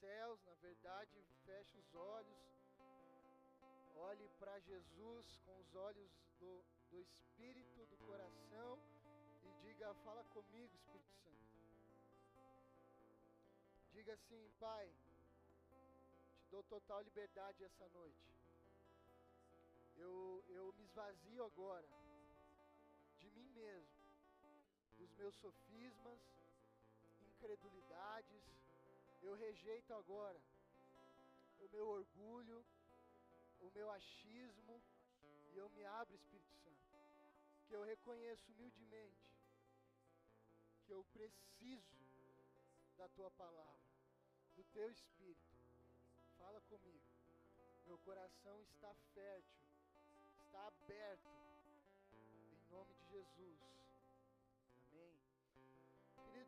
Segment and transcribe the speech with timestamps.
[0.00, 2.38] céus, na verdade, feche os olhos,
[3.94, 8.78] olhe para Jesus com os olhos do, do Espírito, do coração
[9.44, 11.48] e diga: Fala comigo, Espírito Santo.
[13.92, 14.94] Diga assim, Pai,
[16.36, 18.28] te dou total liberdade essa noite.
[19.96, 21.88] Eu, eu me esvazio agora
[23.18, 23.98] de mim mesmo,
[24.96, 26.20] dos meus sofismas,
[27.20, 28.67] incredulidades.
[29.28, 30.40] Eu rejeito agora
[31.58, 32.64] o meu orgulho,
[33.60, 34.82] o meu achismo,
[35.52, 36.78] e eu me abro, Espírito Santo.
[37.66, 39.28] Que eu reconheço humildemente
[40.86, 41.98] que eu preciso
[42.96, 43.90] da tua palavra,
[44.56, 45.58] do teu espírito.
[46.38, 47.04] Fala comigo.
[47.84, 49.60] Meu coração está fértil,
[50.46, 51.28] está aberto.
[52.14, 53.77] Em nome de Jesus.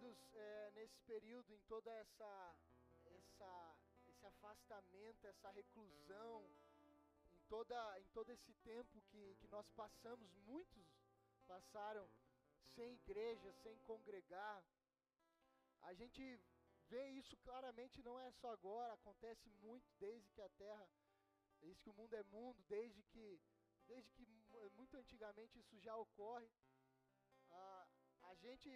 [0.00, 2.56] Queridos, é, nesse período, em toda essa,
[3.04, 3.76] essa,
[4.08, 6.42] esse afastamento, essa reclusão,
[7.34, 10.88] em, toda, em todo esse tempo que, que nós passamos, muitos
[11.46, 12.08] passaram
[12.74, 14.64] sem igreja, sem congregar.
[15.82, 16.40] A gente
[16.88, 20.88] vê isso claramente, não é só agora, acontece muito desde que a terra,
[21.60, 23.38] desde que o mundo é mundo, desde que,
[23.86, 24.24] desde que
[24.76, 26.50] muito antigamente isso já ocorre.
[27.50, 27.89] A,
[28.30, 28.70] a gente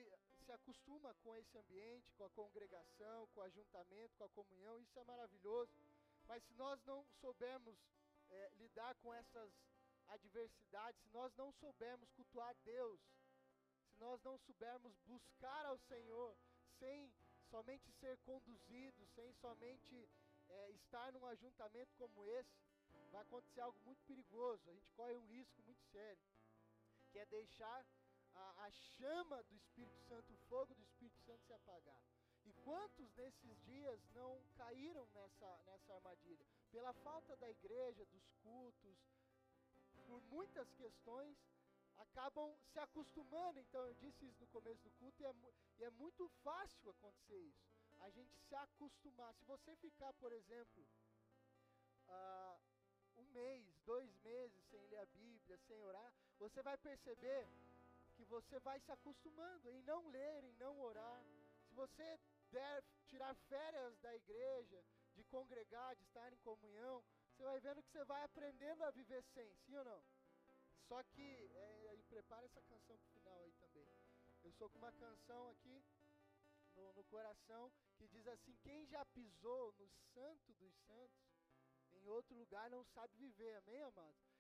[0.44, 4.98] se acostuma com esse ambiente, com a congregação, com o ajuntamento, com a comunhão, isso
[4.98, 5.72] é maravilhoso.
[6.26, 7.76] Mas se nós não soubermos
[8.30, 9.52] é, lidar com essas
[10.08, 13.00] adversidades, se nós não soubermos cultuar Deus,
[13.86, 16.36] se nós não soubermos buscar ao Senhor
[16.78, 17.12] sem
[17.48, 20.08] somente ser conduzidos, sem somente
[20.48, 22.52] é, estar num ajuntamento como esse,
[23.12, 24.68] vai acontecer algo muito perigoso.
[24.68, 26.22] A gente corre um risco muito sério,
[27.12, 27.86] que é deixar
[28.34, 32.00] a, a chama do Espírito Santo, o fogo do Espírito Santo se apagar.
[32.44, 36.46] E quantos nesses dias não caíram nessa, nessa armadilha?
[36.70, 38.98] Pela falta da igreja, dos cultos,
[40.06, 41.36] por muitas questões,
[41.96, 43.58] acabam se acostumando.
[43.60, 45.34] Então, eu disse isso no começo do culto e é,
[45.78, 47.64] e é muito fácil acontecer isso.
[48.00, 49.32] A gente se acostumar.
[49.34, 50.84] Se você ficar, por exemplo,
[52.08, 52.60] uh,
[53.16, 57.48] um mês, dois meses sem ler a Bíblia, sem orar, você vai perceber
[58.24, 61.22] que você vai se acostumando em não ler, em não orar.
[61.68, 62.18] Se você
[62.50, 64.82] der tirar férias da igreja,
[65.14, 69.22] de congregar, de estar em comunhão, você vai vendo que você vai aprendendo a viver
[69.34, 70.02] sem, sim ou não?
[70.88, 73.86] Só que, é, e prepara essa canção pro final aí também.
[74.42, 75.84] Eu sou com uma canção aqui
[76.74, 81.24] no, no coração que diz assim: Quem já pisou no santo dos santos,
[81.92, 84.33] em outro lugar não sabe viver, amém, amados?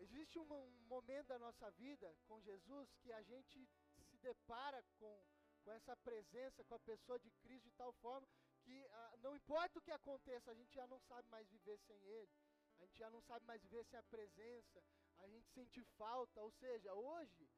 [0.00, 0.44] Existe um,
[0.86, 3.68] momento da nossa vida com Jesus que a gente
[4.10, 5.26] se depara com,
[5.62, 8.26] com essa presença, com a pessoa de Cristo de tal forma
[8.62, 11.96] que ah, não importa o que aconteça, a gente já não sabe mais viver sem
[12.04, 12.32] Ele.
[12.78, 14.84] A gente já não sabe mais viver sem a presença,
[15.18, 16.40] a gente sente falta.
[16.42, 17.48] Ou seja, hoje,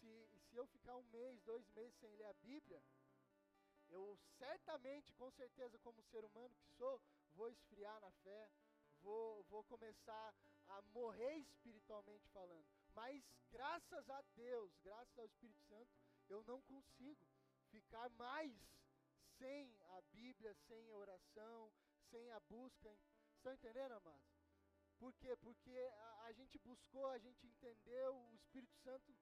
[0.00, 2.82] se, se eu ficar um mês, dois meses sem ler a Bíblia,
[3.88, 7.00] eu certamente, com certeza, como ser humano que sou,
[7.34, 8.50] vou esfriar na fé,
[9.00, 10.34] vou, vou começar
[10.68, 12.66] a morrer espiritualmente falando.
[12.94, 15.90] Mas graças a Deus, graças ao Espírito Santo,
[16.28, 17.26] eu não consigo
[17.70, 18.52] ficar mais
[19.38, 21.72] sem a Bíblia, sem a oração,
[22.10, 22.96] sem a busca.
[23.36, 24.34] Estão entendendo, amados?
[24.98, 25.36] Por quê?
[25.36, 29.14] Porque a, a gente buscou, a gente entendeu o Espírito Santo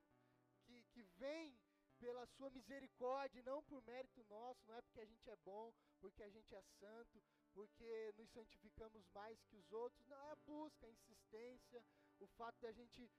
[0.64, 1.58] que, que vem
[1.98, 6.22] pela sua misericórdia, não por mérito nosso, não é porque a gente é bom, porque
[6.22, 7.22] a gente é santo,
[7.54, 11.84] porque nos santificamos mais que os outros, não, é a busca, a insistência,
[12.18, 13.10] o fato de a gente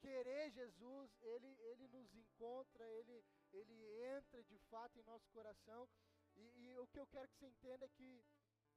[0.00, 5.88] querer Jesus, ele, ele nos encontra, ele, ele entra de fato em nosso coração,
[6.34, 8.24] e, e o que eu quero que você entenda é que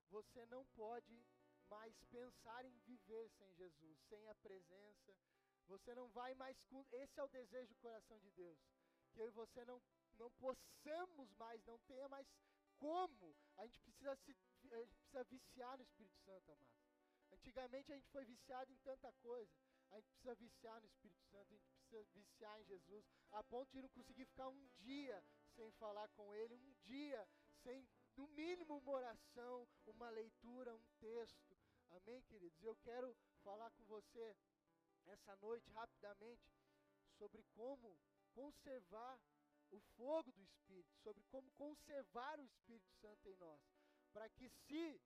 [0.10, 1.26] você não pode
[1.70, 5.16] mas pensar em viver sem Jesus, sem a presença.
[5.68, 6.58] Você não vai mais.
[6.92, 8.58] Esse é o desejo do coração de Deus.
[9.12, 9.82] Que eu e você não,
[10.18, 12.28] não possamos mais, não tenha mais
[12.86, 13.36] como.
[13.58, 14.36] A gente precisa, se,
[14.72, 16.86] a gente precisa viciar no Espírito Santo, amados.
[17.32, 19.52] Antigamente a gente foi viciado em tanta coisa.
[19.90, 23.72] A gente precisa viciar no Espírito Santo, a gente precisa viciar em Jesus, a ponto
[23.72, 25.24] de não conseguir ficar um dia
[25.56, 27.28] sem falar com Ele, um dia
[27.64, 31.58] sem no mínimo uma oração, uma leitura, um texto.
[31.90, 32.64] Amém, queridos?
[32.64, 34.36] Eu quero falar com você
[35.08, 36.52] essa noite rapidamente
[37.18, 37.98] sobre como
[38.34, 39.20] conservar
[39.76, 43.62] o fogo do Espírito, sobre como conservar o Espírito Santo em nós,
[44.14, 45.02] para que se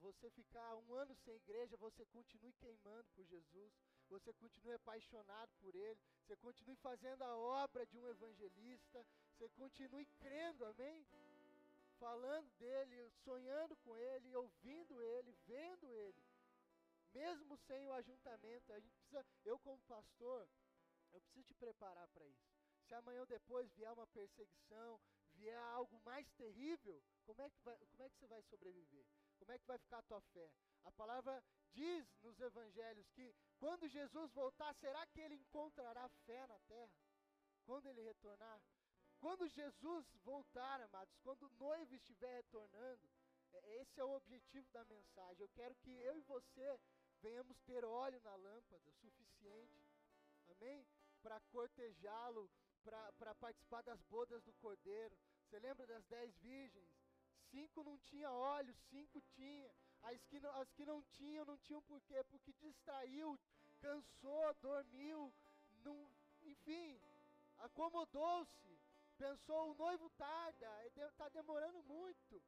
[0.00, 3.72] você ficar um ano sem igreja, você continue queimando por Jesus,
[4.08, 10.06] você continue apaixonado por Ele, você continue fazendo a obra de um evangelista, você continue
[10.18, 11.06] crendo, amém?
[11.98, 16.22] falando dele, sonhando com ele, ouvindo ele, vendo ele.
[17.12, 20.48] Mesmo sem o ajuntamento, a gente precisa, eu como pastor,
[21.12, 22.53] eu preciso te preparar para isso.
[22.96, 25.00] Amanhã ou depois vier uma perseguição,
[25.32, 29.06] vier algo mais terrível, como é que, vai, como é que você vai sobreviver?
[29.38, 30.50] Como é que vai ficar a tua fé?
[30.84, 31.42] A palavra
[31.72, 36.92] diz nos evangelhos que quando Jesus voltar, será que ele encontrará fé na terra?
[37.64, 38.60] Quando ele retornar?
[39.18, 43.10] Quando Jesus voltar, amados, quando o noivo estiver retornando,
[43.52, 45.42] é, esse é o objetivo da mensagem.
[45.42, 46.78] Eu quero que eu e você
[47.20, 49.82] venhamos ter óleo na lâmpada suficiente,
[50.48, 50.86] amém?
[51.22, 52.50] Para cortejá-lo,
[52.84, 55.16] para participar das bodas do cordeiro.
[55.42, 56.90] Você lembra das dez virgens?
[57.50, 59.70] Cinco não tinha óleo, cinco tinha.
[60.02, 62.22] As que, não, as que não tinham, não tinham por quê?
[62.24, 63.38] Porque distraiu,
[63.80, 65.32] cansou, dormiu,
[65.82, 66.10] não,
[66.42, 67.00] enfim,
[67.58, 68.78] acomodou-se.
[69.16, 72.42] Pensou, o noivo tarda, está demorando muito.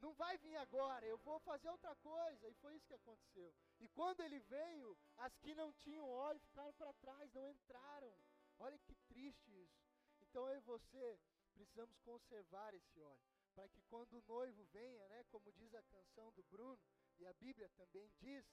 [0.00, 2.48] Não vai vir agora, eu vou fazer outra coisa.
[2.48, 3.52] E foi isso que aconteceu.
[3.80, 8.14] E quando ele veio, as que não tinham óleo ficaram para trás, não entraram.
[8.58, 9.84] Olha que triste isso.
[10.20, 11.18] Então eu e você
[11.52, 13.24] precisamos conservar esse óleo,
[13.54, 16.78] para que quando o noivo venha, né, como diz a canção do Bruno,
[17.18, 18.44] e a Bíblia também diz,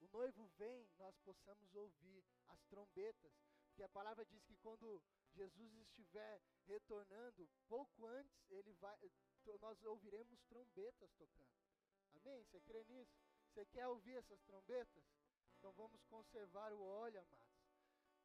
[0.00, 3.32] o noivo vem, nós possamos ouvir as trombetas,
[3.68, 5.02] porque a palavra diz que quando
[5.32, 8.98] Jesus estiver retornando, pouco antes ele vai,
[9.60, 11.56] nós ouviremos trombetas tocando.
[12.16, 12.42] Amém?
[12.44, 13.16] Você crê nisso?
[13.48, 15.04] Você quer ouvir essas trombetas?
[15.58, 17.45] Então vamos conservar o óleo, amados.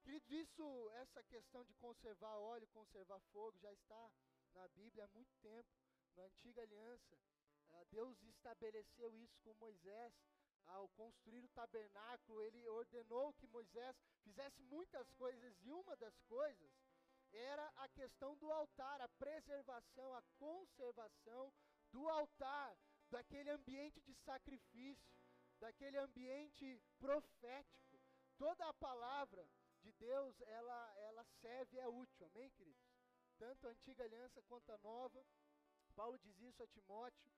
[0.04, 4.12] Queridos, isso, essa questão de conservar óleo, conservar fogo, já está
[4.54, 5.70] na Bíblia há muito tempo.
[6.16, 7.18] Na antiga aliança,
[7.72, 10.14] ah, Deus estabeleceu isso com Moisés.
[10.66, 16.72] Ao construir o tabernáculo, ele ordenou que Moisés fizesse muitas coisas, e uma das coisas
[17.32, 21.54] era a questão do altar, a preservação, a conservação
[21.92, 22.78] do altar,
[23.10, 25.14] daquele ambiente de sacrifício,
[25.60, 28.00] daquele ambiente profético.
[28.38, 29.48] Toda a palavra
[29.82, 32.82] de Deus, ela, ela serve e é útil, amém, queridos?
[33.38, 35.26] Tanto a antiga aliança quanto a nova.
[35.96, 37.32] Paulo diz isso a Timóteo.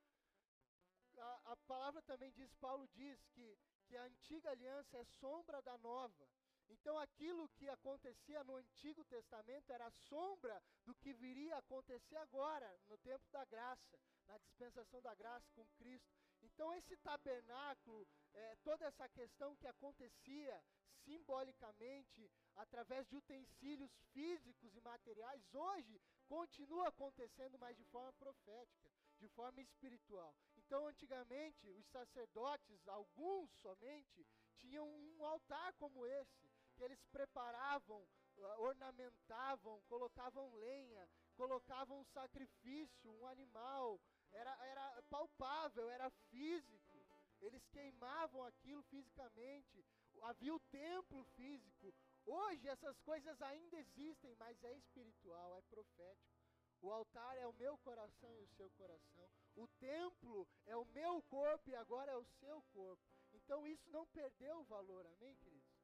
[1.18, 5.78] A, a palavra também diz, Paulo diz que, que a antiga aliança é sombra da
[5.78, 6.28] nova.
[6.68, 12.78] Então aquilo que acontecia no Antigo Testamento era sombra do que viria a acontecer agora,
[12.88, 16.10] no tempo da graça, na dispensação da graça com Cristo.
[16.42, 20.62] Então esse tabernáculo, é, toda essa questão que acontecia
[21.04, 29.28] simbolicamente através de utensílios físicos e materiais, hoje continua acontecendo, mas de forma profética, de
[29.28, 30.34] forma espiritual.
[30.56, 38.06] Então, antigamente, os sacerdotes, alguns somente, tinham um altar como esse, que eles preparavam,
[38.38, 44.00] ah, ornamentavam, colocavam lenha, colocavam um sacrifício, um animal,
[44.32, 47.06] era, era palpável, era físico.
[47.40, 49.84] Eles queimavam aquilo fisicamente,
[50.22, 51.94] havia o templo físico.
[52.24, 56.34] Hoje essas coisas ainda existem, mas é espiritual, é profético.
[56.80, 59.28] O altar é o meu coração e o seu coração.
[59.56, 63.02] O templo é o meu corpo e agora é o seu corpo.
[63.32, 65.74] Então isso não perdeu o valor, amém, queridos?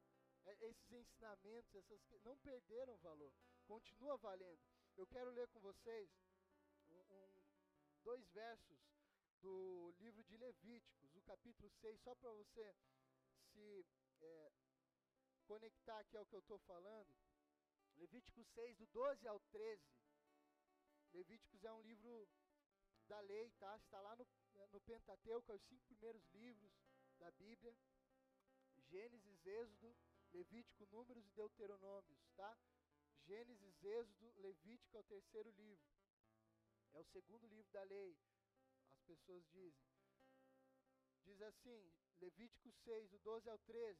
[0.45, 3.31] É, esses ensinamentos, essas não perderam valor,
[3.65, 4.61] continua valendo.
[4.97, 6.09] Eu quero ler com vocês
[6.89, 7.43] um, um,
[8.03, 8.79] dois versos
[9.41, 12.75] do livro de Levíticos, o capítulo 6, só para você
[13.53, 13.85] se
[14.21, 14.51] é,
[15.45, 17.13] conectar aqui ao que eu estou falando,
[17.97, 19.81] Levítico 6, do 12 ao 13.
[21.13, 22.27] Levíticos é um livro
[23.07, 23.75] da lei, tá?
[23.75, 24.25] Está lá no,
[24.71, 26.71] no Pentateuco, é os cinco primeiros livros
[27.19, 27.75] da Bíblia.
[28.89, 29.95] Gênesis, Êxodo,
[30.33, 32.57] Levítico, Números e Deuteronômios, tá?
[33.25, 35.85] Gênesis, Êxodo, Levítico é o terceiro livro.
[36.93, 38.17] É o segundo livro da lei.
[38.91, 39.85] As pessoas dizem.
[41.23, 43.99] Diz assim, Levítico 6, do 12 ao 13.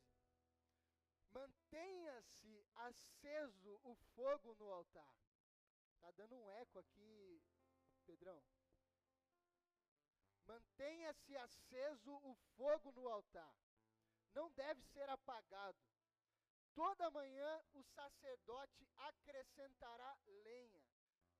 [1.31, 5.15] Mantenha-se aceso o fogo no altar.
[5.99, 7.41] Tá dando um eco aqui,
[8.05, 8.43] Pedrão.
[10.45, 13.55] Mantenha-se aceso o fogo no altar.
[14.33, 15.79] Não deve ser apagado.
[16.75, 20.81] Toda manhã o sacerdote acrescentará lenha,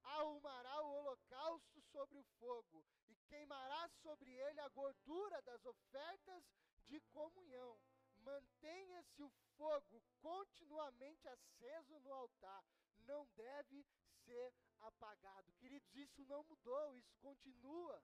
[0.04, 6.44] arrumará o holocausto sobre o fogo e queimará sobre ele a gordura das ofertas
[6.92, 7.80] de comunhão.
[8.18, 12.64] Mantenha-se o fogo continuamente aceso no altar,
[13.08, 13.84] não deve
[14.26, 15.52] ser apagado.
[15.54, 18.04] Queridos, isso não mudou, isso continua.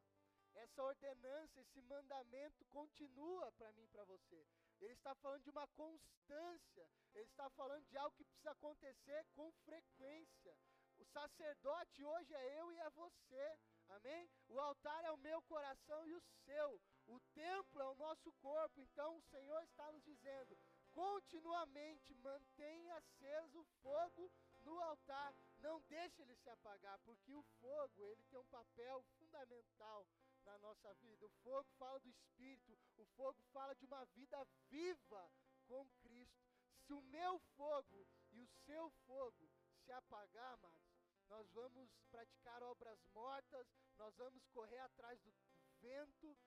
[0.53, 4.47] Essa ordenança, esse mandamento continua para mim e para você.
[4.79, 9.51] Ele está falando de uma constância, ele está falando de algo que precisa acontecer com
[9.65, 10.57] frequência.
[10.97, 13.59] O sacerdote hoje é eu e é você.
[13.89, 14.29] Amém?
[14.47, 16.81] O altar é o meu coração e o seu.
[17.07, 18.81] O templo é o nosso corpo.
[18.81, 20.57] Então o Senhor está nos dizendo:
[20.91, 25.33] continuamente mantenha aceso o fogo no altar.
[25.59, 30.05] Não deixe ele se apagar, porque o fogo ele tem um papel fundamental
[30.43, 31.25] na nossa vida.
[31.25, 35.31] O fogo fala do Espírito, o fogo fala de uma vida viva
[35.65, 36.47] com Cristo.
[36.85, 39.49] Se o meu fogo e o seu fogo
[39.83, 40.57] se apagar,
[41.27, 45.33] nós vamos praticar obras mortas, nós vamos correr atrás do
[45.81, 46.37] vento,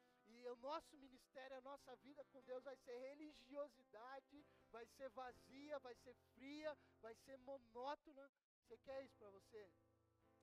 [0.49, 5.95] o nosso ministério, a nossa vida com Deus vai ser religiosidade, vai ser vazia, vai
[5.97, 8.31] ser fria, vai ser monótona.
[8.63, 9.71] Você quer isso para você?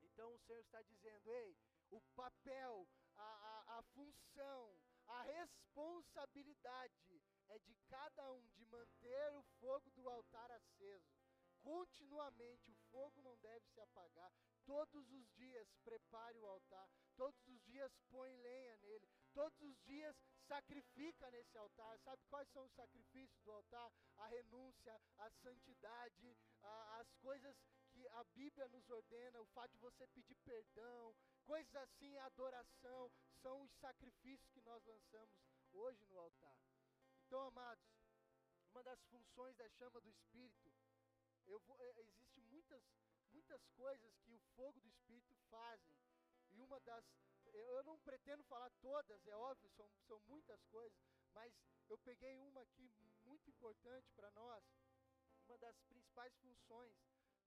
[0.01, 1.57] Então o Senhor está dizendo: ei,
[1.89, 9.43] o papel, a, a, a função, a responsabilidade é de cada um de manter o
[9.59, 11.15] fogo do altar aceso.
[11.61, 14.31] Continuamente, o fogo não deve se apagar.
[14.65, 20.15] Todos os dias prepare o altar, todos os dias põe lenha nele, todos os dias
[20.47, 21.97] sacrifica nesse altar.
[21.99, 23.91] Sabe quais são os sacrifícios do altar?
[24.17, 27.55] A renúncia, a santidade, a, as coisas
[27.91, 33.11] que a Bíblia nos ordena, o fato de você pedir perdão, coisas assim, adoração,
[33.41, 35.37] são os sacrifícios que nós lançamos
[35.71, 36.57] hoje no altar.
[37.25, 37.85] Então, amados,
[38.71, 40.73] uma das funções da chama do Espírito,
[41.47, 42.83] eu vou, é, existe muitas
[43.31, 45.95] muitas coisas que o fogo do Espírito fazem.
[46.51, 47.05] E uma das.
[47.53, 50.99] Eu, não pretendo falar todas, é óbvio, são, são muitas coisas,
[51.33, 51.53] mas
[51.87, 52.91] eu peguei uma aqui
[53.23, 54.63] muito importante para nós.
[55.47, 56.93] Uma das principais funções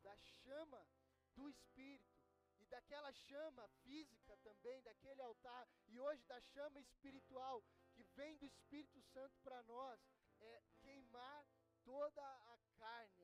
[0.02, 0.88] da chama
[1.35, 2.19] do Espírito
[2.61, 8.47] e daquela chama física também, daquele altar, e hoje da chama espiritual que vem do
[8.47, 10.00] Espírito Santo para nós,
[10.40, 11.47] é queimar
[11.85, 13.20] toda a carne,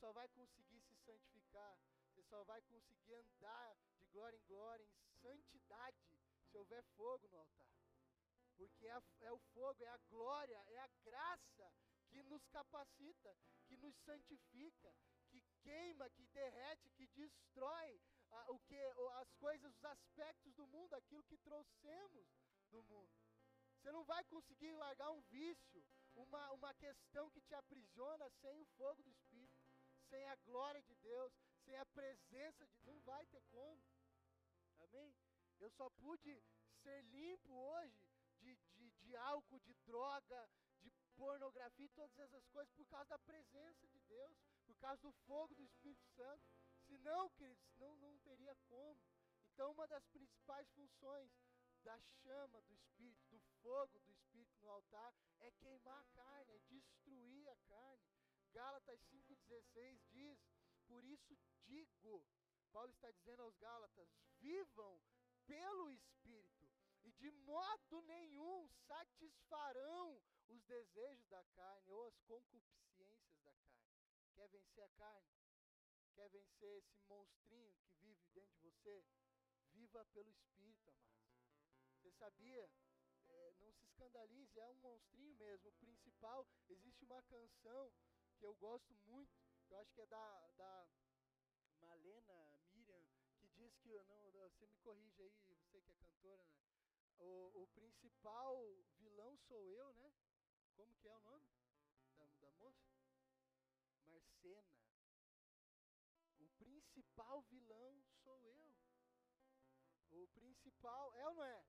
[0.00, 1.78] só vai conseguir se santificar,
[2.08, 5.98] você só vai conseguir andar de glória em glória, em santidade,
[6.50, 7.70] se houver fogo no altar.
[8.56, 11.72] Porque é, é o fogo, é a glória, é a graça
[12.08, 14.94] que nos capacita, que nos santifica,
[15.28, 18.76] que queima, que derrete, que destrói ah, o que,
[19.20, 22.26] as coisas, os aspectos do mundo, aquilo que trouxemos
[22.70, 23.12] do mundo.
[23.76, 28.66] Você não vai conseguir largar um vício, uma, uma questão que te aprisiona sem o
[28.76, 29.29] fogo do Espírito
[30.10, 31.32] sem a glória de Deus,
[31.64, 33.82] sem a presença de não vai ter como.
[34.78, 35.14] Amém?
[35.60, 36.42] Eu só pude
[36.82, 38.02] ser limpo hoje
[38.38, 40.50] de, de, de álcool, de droga,
[40.80, 44.36] de pornografia e todas essas coisas por causa da presença de Deus,
[44.66, 46.42] por causa do fogo do Espírito Santo.
[46.86, 49.00] Se não, queridos, não, não teria como.
[49.52, 51.30] Então, uma das principais funções
[51.82, 56.58] da chama do Espírito, do fogo do Espírito no altar, é queimar a carne, é
[56.60, 58.19] destruir a carne.
[58.52, 60.38] Gálatas 5,16 diz:
[60.86, 62.24] Por isso digo,
[62.72, 65.00] Paulo está dizendo aos Gálatas: vivam
[65.46, 66.68] pelo Espírito,
[67.02, 73.94] e de modo nenhum satisfarão os desejos da carne ou as concupiscências da carne.
[74.34, 75.40] Quer vencer a carne?
[76.14, 79.04] Quer vencer esse monstrinho que vive dentro de você?
[79.72, 81.30] Viva pelo Espírito, amados.
[81.94, 82.70] Você sabia?
[83.28, 85.68] É, não se escandalize, é um monstrinho mesmo.
[85.68, 87.92] O principal, existe uma canção
[88.40, 89.30] que eu gosto muito,
[89.68, 90.86] eu acho que é da, da
[91.82, 93.04] Malena Miriam,
[93.38, 96.58] que diz que, não, você me corrige aí, você que é cantora, né?
[97.18, 98.56] O, o principal
[98.98, 100.10] vilão sou eu, né?
[100.74, 101.44] Como que é o nome
[102.16, 102.88] da, da moça?
[104.06, 104.74] Marcena.
[106.38, 108.74] O principal vilão sou eu.
[110.12, 111.62] O principal, é ou não é?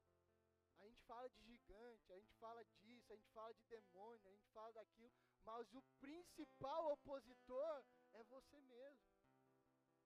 [0.81, 4.31] A gente fala de gigante, a gente fala disso, a gente fala de demônio, a
[4.31, 5.11] gente fala daquilo,
[5.43, 7.83] mas o principal opositor
[8.13, 9.05] é você mesmo.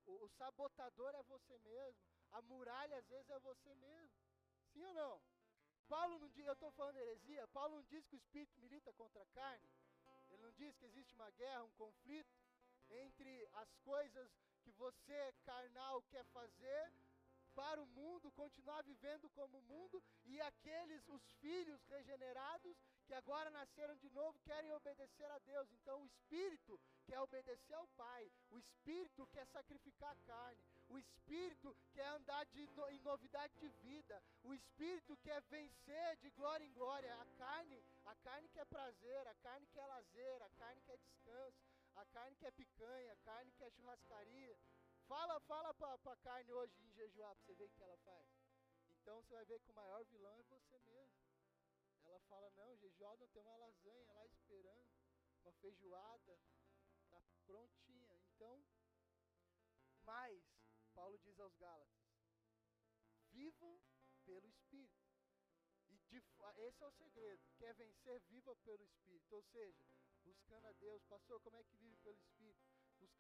[0.06, 2.02] O, o sabotador é você mesmo.
[2.32, 4.16] A muralha às vezes é você mesmo.
[4.74, 5.22] Sim ou não?
[5.88, 9.22] Paulo não diz, eu estou falando heresia, Paulo não diz que o espírito milita contra
[9.22, 9.70] a carne.
[10.30, 12.36] Ele não diz que existe uma guerra, um conflito
[12.90, 14.30] entre as coisas
[14.64, 16.92] que você carnal quer fazer
[17.56, 23.50] para o mundo, continuar vivendo como o mundo, e aqueles, os filhos regenerados, que agora
[23.50, 25.72] nasceram de novo, querem obedecer a Deus.
[25.72, 31.76] Então o Espírito quer obedecer ao Pai, o Espírito quer sacrificar a carne, o Espírito
[31.94, 37.14] quer andar de, em novidade de vida, o Espírito quer vencer de glória em glória.
[37.22, 41.64] A carne, a carne quer prazer, a carne quer lazer, a carne quer descanso,
[41.96, 44.58] a carne quer picanha, a carne quer churrascaria.
[45.08, 48.28] Fala, fala pra, pra carne hoje em jejuar pra você ver o que ela faz.
[48.90, 51.16] Então você vai ver que o maior vilão é você mesmo.
[52.04, 54.90] Ela fala, não, jejuar não tem uma lasanha lá esperando,
[55.42, 56.40] uma feijoada,
[57.10, 58.16] tá prontinha.
[58.34, 58.66] Então,
[60.04, 60.44] mas
[60.94, 62.06] Paulo diz aos Gálatas:
[63.32, 63.80] vivam
[64.24, 65.06] pelo Espírito.
[65.88, 66.24] E de,
[66.58, 67.44] esse é o segredo.
[67.58, 69.36] Quer vencer, viva pelo Espírito.
[69.36, 69.86] Ou seja,
[70.24, 71.04] buscando a Deus.
[71.06, 72.65] Pastor, como é que vive pelo Espírito?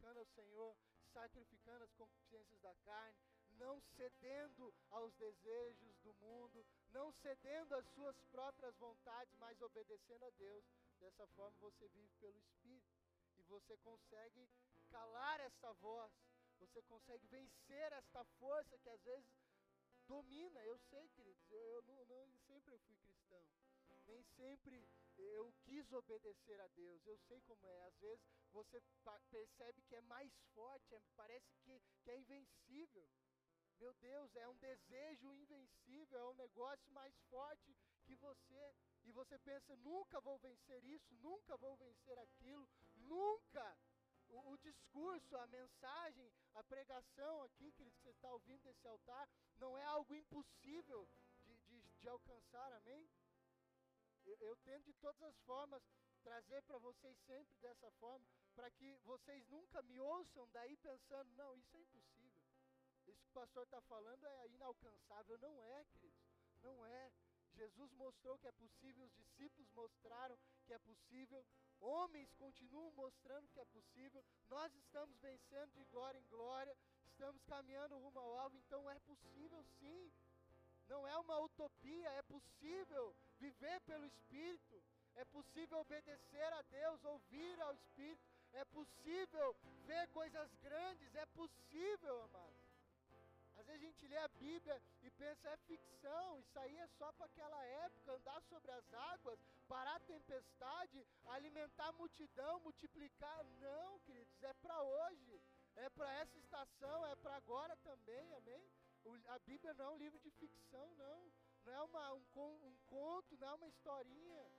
[0.05, 0.77] Buscando ao Senhor,
[1.12, 3.17] sacrificando as consciências da carne,
[3.53, 10.29] não cedendo aos desejos do mundo, não cedendo às suas próprias vontades, mas obedecendo a
[10.38, 10.63] Deus.
[11.00, 12.93] Dessa forma você vive pelo Espírito.
[13.39, 14.47] E você consegue
[14.91, 16.13] calar essa voz,
[16.59, 19.25] você consegue vencer esta força que às vezes
[20.05, 20.63] domina.
[20.65, 23.43] Eu sei, queridos, eu, eu não, não sempre fui cristão.
[24.07, 27.05] Nem sempre eu quis obedecer a Deus.
[27.05, 27.81] Eu sei como é.
[27.83, 28.81] Às vezes você
[29.29, 33.09] percebe que é mais forte, é, parece que, que é invencível.
[33.79, 38.75] Meu Deus, é um desejo invencível, é um negócio mais forte que você.
[39.03, 43.77] E você pensa, nunca vou vencer isso, nunca vou vencer aquilo, nunca.
[44.27, 49.77] O, o discurso, a mensagem, a pregação aqui, que você está ouvindo desse altar, não
[49.77, 51.07] é algo impossível
[51.43, 53.07] de, de, de alcançar, amém?
[54.25, 55.82] Eu, eu tento de todas as formas
[56.24, 61.55] trazer para vocês sempre dessa forma, para que vocês nunca me ouçam daí pensando, não,
[61.55, 62.41] isso é impossível.
[63.08, 65.38] Isso que o pastor está falando é inalcançável.
[65.38, 66.25] Não é, queridos.
[66.63, 67.12] Não é.
[67.53, 71.46] Jesus mostrou que é possível, os discípulos mostraram que é possível,
[71.79, 77.98] homens continuam mostrando que é possível, nós estamos vencendo de glória em glória, estamos caminhando
[77.98, 80.12] rumo ao alvo, então é possível sim.
[80.88, 84.84] Não é uma utopia, é possível viver pelo Espírito,
[85.15, 88.24] é possível obedecer a Deus, ouvir ao Espírito,
[88.54, 92.65] é possível ver coisas grandes, é possível, amados.
[93.58, 97.12] Às vezes a gente lê a Bíblia e pensa, é ficção, isso aí é só
[97.13, 103.44] para aquela época, andar sobre as águas, parar a tempestade, alimentar a multidão, multiplicar.
[103.62, 105.42] Não, queridos, é para hoje,
[105.77, 108.70] é para essa estação, é para agora também, amém?
[109.27, 111.31] A Bíblia não é um livro de ficção, não.
[111.63, 114.51] Não é uma, um, um conto, não é uma historinha.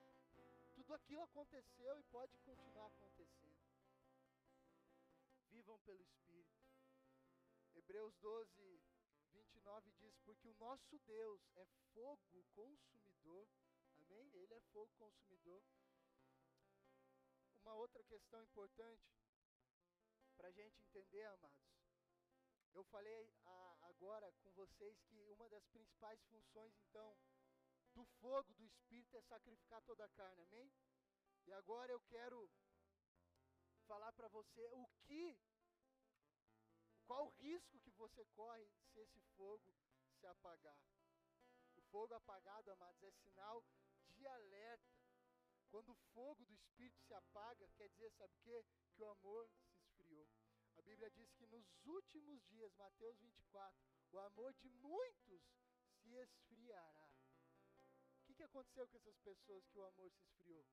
[0.75, 3.59] Tudo aquilo aconteceu e pode continuar acontecendo.
[5.51, 6.27] Vivam pelo Espírito.
[7.75, 8.81] Hebreus 12,
[9.33, 13.49] 29 diz: Porque o nosso Deus é fogo consumidor.
[13.99, 14.31] Amém?
[14.35, 15.63] Ele é fogo consumidor.
[17.63, 19.11] Uma outra questão importante
[20.37, 21.76] para a gente entender, amados.
[22.77, 27.17] Eu falei a, agora com vocês que uma das principais funções, então,
[27.95, 30.71] do fogo do Espírito é sacrificar toda a carne, amém?
[31.47, 32.51] E agora eu quero
[33.87, 35.41] falar para você o que
[37.07, 39.75] qual o risco que você corre se esse fogo
[40.19, 40.79] se apagar?
[41.77, 43.65] O fogo apagado, amados, é sinal
[44.11, 45.01] de alerta.
[45.71, 48.65] Quando o fogo do Espírito se apaga, quer dizer, sabe o quê?
[48.93, 50.29] Que o amor se esfriou.
[50.87, 53.77] Bíblia diz que nos últimos dias, Mateus 24,
[54.13, 55.43] o amor de muitos
[55.99, 57.11] se esfriará.
[58.21, 60.65] O que, que aconteceu com essas pessoas que o amor se esfriou?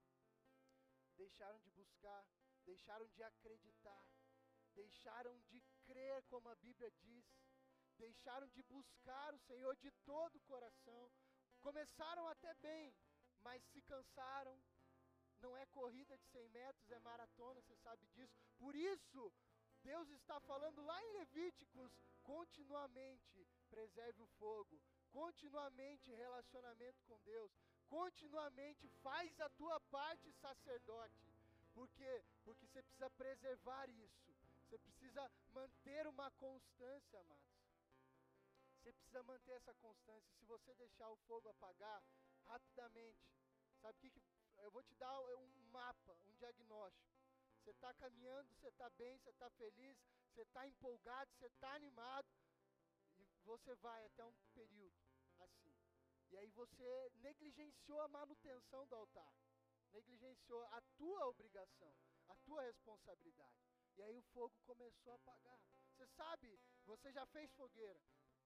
[1.15, 2.23] Deixaram de buscar,
[2.63, 4.08] deixaram de acreditar,
[4.76, 7.26] deixaram de crer como a Bíblia diz,
[7.97, 11.12] deixaram de buscar o Senhor de todo o coração,
[11.60, 12.95] começaram até bem,
[13.41, 14.62] mas se cansaram.
[15.39, 18.34] Não é corrida de 100 metros, é maratona, você sabe disso.
[18.58, 19.34] Por isso,
[19.84, 21.91] Deus está falando lá em Levíticos,
[22.24, 27.52] continuamente preserve o fogo, continuamente relacionamento com Deus,
[27.88, 31.34] continuamente faz a tua parte sacerdote.
[31.74, 32.24] Por quê?
[32.43, 34.34] Porque você precisa preservar isso.
[34.63, 37.54] Você precisa manter uma constância, amados.
[38.78, 40.34] Você precisa manter essa constância.
[40.39, 42.04] Se você deixar o fogo apagar
[42.46, 43.24] rapidamente,
[43.82, 44.22] sabe o que, que
[44.58, 47.23] eu vou te dar um mapa, um diagnóstico.
[47.63, 49.97] Você está caminhando, você está bem, você está feliz,
[50.28, 52.28] você está empolgado, você está animado,
[53.17, 54.93] e você vai até um período
[55.39, 55.73] assim.
[56.30, 59.34] E aí você negligenciou a manutenção do altar,
[59.93, 61.95] negligenciou a tua obrigação,
[62.28, 63.63] a tua responsabilidade.
[63.95, 65.62] E aí o fogo começou a apagar.
[65.93, 68.02] Você sabe, você já fez fogueira,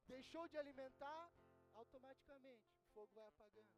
[0.06, 1.32] deixou de alimentar,
[1.74, 3.74] automaticamente o fogo vai apagando.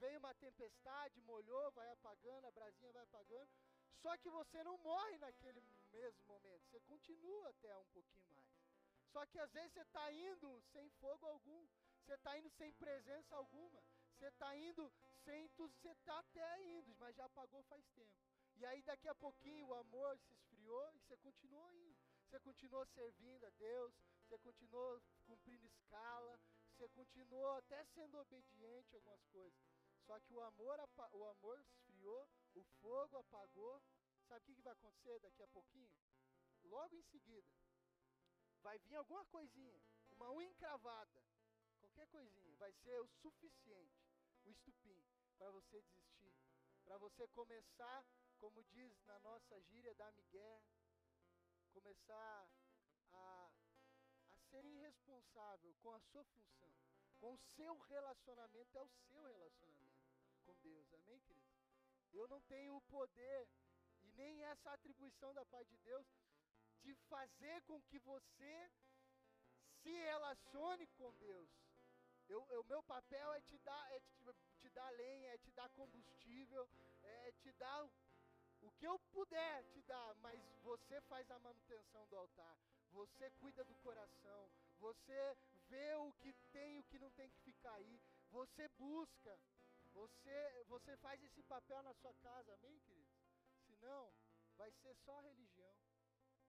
[0.00, 3.50] Veio uma tempestade, molhou, vai apagando, a brasinha vai apagando.
[4.02, 5.60] Só que você não morre naquele
[5.92, 8.50] mesmo momento, você continua até um pouquinho mais.
[9.12, 11.66] Só que às vezes você está indo sem fogo algum,
[12.00, 13.82] você está indo sem presença alguma,
[14.14, 14.92] você está indo
[15.24, 18.14] sem tudo, você está até indo, mas já apagou faz tempo.
[18.56, 21.98] E aí daqui a pouquinho o amor se esfriou e você continuou indo.
[22.30, 26.38] Você continuou servindo a Deus, você continuou cumprindo escala,
[26.70, 29.58] você continuou até sendo obediente a algumas coisas.
[30.06, 30.78] Só que o amor,
[31.12, 33.82] o amor esfriou, o fogo apagou.
[34.28, 35.90] Sabe o que vai acontecer daqui a pouquinho?
[36.64, 37.50] Logo em seguida,
[38.62, 41.24] vai vir alguma coisinha, uma unha encravada,
[41.80, 44.06] qualquer coisinha, vai ser o suficiente,
[44.44, 45.02] o estupim,
[45.36, 46.36] para você desistir,
[46.84, 48.04] para você começar,
[48.38, 50.62] como diz na nossa gíria da Miguel,
[51.72, 52.48] começar
[53.12, 53.50] a,
[54.32, 56.74] a ser irresponsável com a sua função,
[57.18, 60.00] com o seu relacionamento, é o seu relacionamento
[60.44, 61.59] com Deus, amém, queridos?
[62.12, 63.48] Eu não tenho o poder
[64.02, 66.06] e nem essa atribuição da parte de Deus
[66.82, 68.70] de fazer com que você
[69.82, 71.50] se relacione com Deus.
[72.28, 74.14] O meu papel é te dar, é te,
[74.60, 76.68] te dar lenha, é te dar combustível,
[77.02, 77.88] é te dar
[78.62, 82.56] o que eu puder te dar, mas você faz a manutenção do altar,
[82.92, 85.36] você cuida do coração, você
[85.68, 89.38] vê o que tem e o que não tem que ficar aí, você busca,
[89.92, 93.20] você, você faz esse papel na sua casa, amém, queridos?
[93.66, 94.12] Senão,
[94.56, 95.76] vai ser só religião,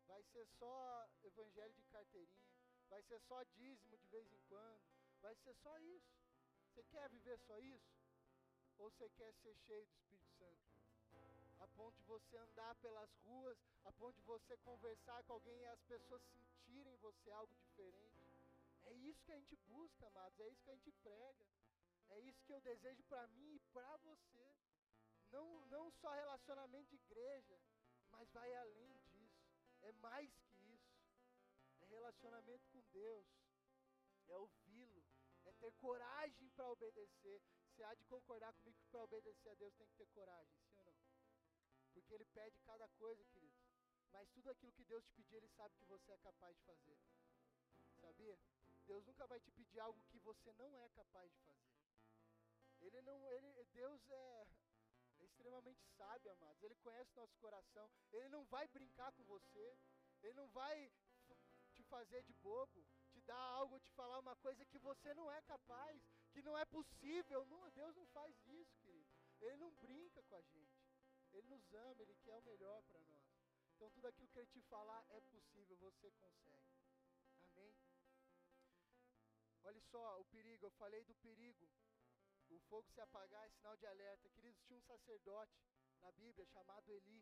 [0.07, 2.51] vai ser só evangelho de carteirinha,
[2.89, 4.81] vai ser só dízimo de vez em quando,
[5.21, 6.21] vai ser só isso.
[6.67, 8.01] Você quer viver só isso?
[8.77, 10.71] Ou você quer ser cheio do Espírito Santo?
[11.59, 15.65] A ponto de você andar pelas ruas, a ponto de você conversar com alguém e
[15.65, 18.21] as pessoas sentirem você algo diferente.
[18.83, 21.45] É isso que a gente busca, amados, é isso que a gente prega.
[22.11, 24.55] É isso que eu desejo para mim e para você.
[25.31, 27.59] Não, não só relacionamento de igreja,
[28.09, 29.41] mas vai além disso.
[29.81, 30.99] É mais que isso.
[31.79, 33.27] É relacionamento com Deus.
[34.27, 35.03] É ouvi-lo.
[35.45, 37.41] É ter coragem para obedecer.
[37.65, 40.77] Você há de concordar comigo que para obedecer a Deus tem que ter coragem, sim
[40.77, 40.95] ou não?
[41.93, 43.63] Porque Ele pede cada coisa, queridos.
[44.11, 46.99] Mas tudo aquilo que Deus te pedir, Ele sabe que você é capaz de fazer.
[48.01, 48.37] Sabia?
[48.85, 51.70] Deus nunca vai te pedir algo que você não é capaz de fazer.
[52.81, 54.47] Ele não, ele, Deus é,
[55.19, 56.63] é extremamente sábio, amados.
[56.63, 57.89] Ele conhece nosso coração.
[58.11, 59.77] Ele não vai brincar com você.
[60.23, 60.91] Ele não vai
[61.73, 65.41] te fazer de bobo, te dar algo, te falar uma coisa que você não é
[65.41, 67.45] capaz, que não é possível.
[67.45, 69.09] Não, Deus não faz isso, querido.
[69.39, 70.81] Ele não brinca com a gente.
[71.31, 73.31] Ele nos ama, ele quer o melhor para nós.
[73.75, 76.75] Então tudo aquilo que ele te falar é possível, você consegue.
[77.43, 77.75] Amém?
[79.63, 81.67] Olha só o perigo, eu falei do perigo
[82.71, 84.29] fogo se apagar é sinal de alerta.
[84.29, 85.59] Queridos, tinha um sacerdote
[85.99, 87.21] na Bíblia chamado Eli.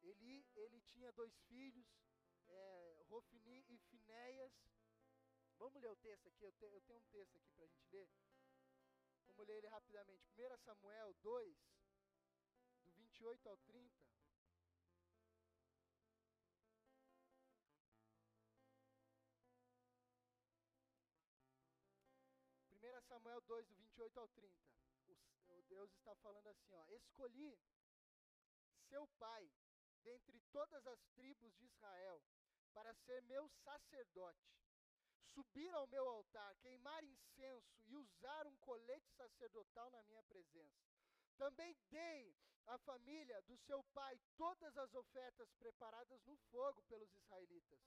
[0.00, 1.86] Eli, ele tinha dois filhos,
[2.48, 4.54] é, Rofini e Finéias.
[5.58, 7.86] Vamos ler o texto aqui, eu, te, eu tenho um texto aqui para a gente
[7.90, 8.08] ler.
[9.26, 10.24] Vamos ler ele rapidamente.
[10.32, 11.56] 1 Samuel 2,
[12.84, 14.03] do 28 ao 30.
[23.24, 24.54] Samuel 2, do 28 ao 30.
[25.48, 26.84] O, Deus está falando assim, ó.
[26.90, 27.58] Escolhi
[28.90, 29.50] seu pai
[30.02, 32.22] dentre todas as tribos de Israel
[32.74, 34.52] para ser meu sacerdote.
[35.32, 40.84] Subir ao meu altar, queimar incenso e usar um colete sacerdotal na minha presença.
[41.38, 47.80] Também dei à família do seu pai todas as ofertas preparadas no fogo pelos israelitas,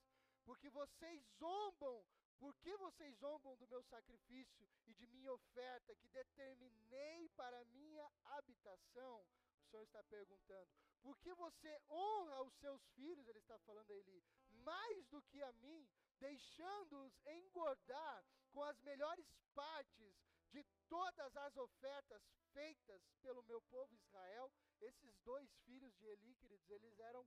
[0.44, 2.04] porque vocês zombam
[2.38, 8.10] por que vocês zombam do meu sacrifício e de minha oferta que determinei para minha
[8.24, 9.26] habitação?
[9.60, 10.70] O Senhor está perguntando.
[11.02, 15.42] Por que você honra os seus filhos, ele está falando a Eli, mais do que
[15.42, 20.14] a mim, deixando-os engordar com as melhores partes
[20.50, 22.22] de todas as ofertas
[22.52, 24.50] feitas pelo meu povo Israel?
[24.80, 27.26] Esses dois filhos de Eli, queridos, eles eram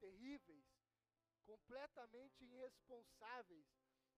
[0.00, 0.66] terríveis,
[1.44, 3.66] completamente irresponsáveis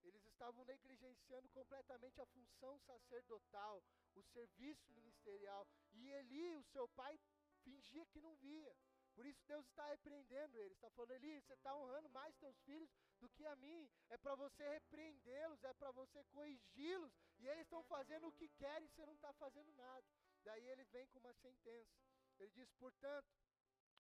[0.05, 3.83] eles estavam negligenciando completamente a função sacerdotal,
[4.15, 5.67] o serviço ministerial.
[5.93, 7.19] E Eli, o seu pai,
[7.63, 8.75] fingia que não via.
[9.15, 10.73] Por isso Deus está repreendendo eles.
[10.73, 13.91] Está falando, Eli, você está honrando mais teus filhos do que a mim.
[14.09, 17.13] É para você repreendê-los, é para você corrigi-los.
[17.39, 20.07] E eles estão fazendo o que querem e você não está fazendo nada.
[20.43, 21.91] Daí ele vem com uma sentença.
[22.39, 23.29] Ele diz, portanto,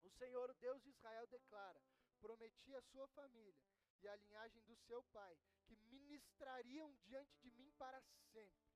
[0.02, 1.82] o Senhor, o Deus de Israel, declara:
[2.20, 3.54] prometi à sua família
[4.02, 8.00] e à linhagem do seu pai, que ministrariam diante de mim para
[8.32, 8.70] sempre.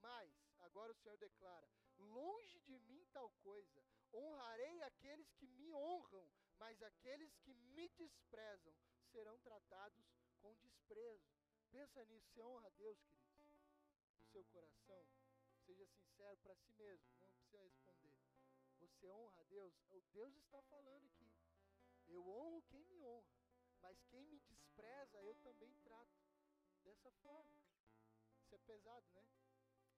[0.00, 6.28] Mas, agora o Senhor declara: longe de mim tal coisa, honrarei aqueles que me honram,
[6.58, 8.74] mas aqueles que me desprezam
[9.10, 10.04] serão tratados
[10.40, 11.30] com desprezo.
[11.70, 13.42] Pensa nisso, você honra a Deus, queridos,
[14.18, 15.06] no seu coração.
[15.64, 18.12] Seja sincero para si mesmo, não precisa responder.
[18.78, 19.72] Você honra a Deus?
[20.12, 21.30] Deus está falando aqui.
[22.08, 23.41] Eu honro quem me honra
[23.82, 26.22] mas quem me despreza, eu também trato
[26.82, 27.58] dessa forma.
[28.40, 29.26] Isso é pesado, né?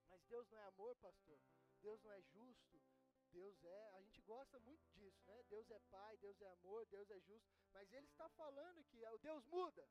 [0.09, 1.39] Mas Deus não é amor, pastor.
[1.81, 2.83] Deus não é justo.
[3.31, 5.43] Deus é, a gente gosta muito disso, né?
[5.49, 9.19] Deus é pai, Deus é amor, Deus é justo, mas ele está falando que o
[9.19, 9.89] Deus muda.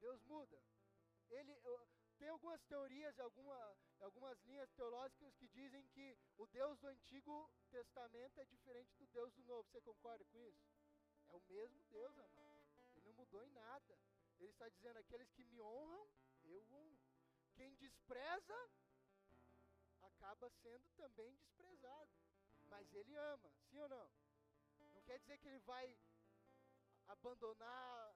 [0.00, 0.60] Deus muda.
[1.30, 1.54] Ele,
[2.18, 8.40] tem algumas teorias, alguma, algumas linhas teológicas que dizem que o Deus do Antigo Testamento
[8.40, 9.68] é diferente do Deus do Novo.
[9.68, 10.66] Você concorda com isso?
[11.28, 12.53] É o mesmo Deus, amado.
[13.16, 13.98] Mudou em nada.
[14.38, 16.08] Ele está dizendo: aqueles que me honram,
[16.44, 16.98] eu honro.
[17.54, 18.70] Quem despreza,
[20.00, 22.10] acaba sendo também desprezado.
[22.62, 24.10] Mas ele ama, sim ou não?
[24.92, 25.96] Não quer dizer que ele vai
[27.06, 28.14] abandonar,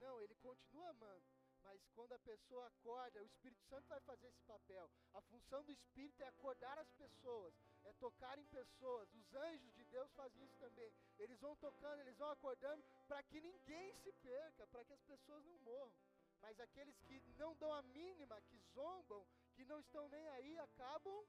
[0.00, 1.41] não, ele continua amando.
[1.62, 4.90] Mas quando a pessoa acorda, o Espírito Santo vai fazer esse papel.
[5.12, 9.12] A função do Espírito é acordar as pessoas, é tocar em pessoas.
[9.14, 10.92] Os anjos de Deus fazem isso também.
[11.18, 15.44] Eles vão tocando, eles vão acordando para que ninguém se perca, para que as pessoas
[15.44, 15.92] não morram.
[16.40, 21.24] Mas aqueles que não dão a mínima, que zombam, que não estão nem aí, acabam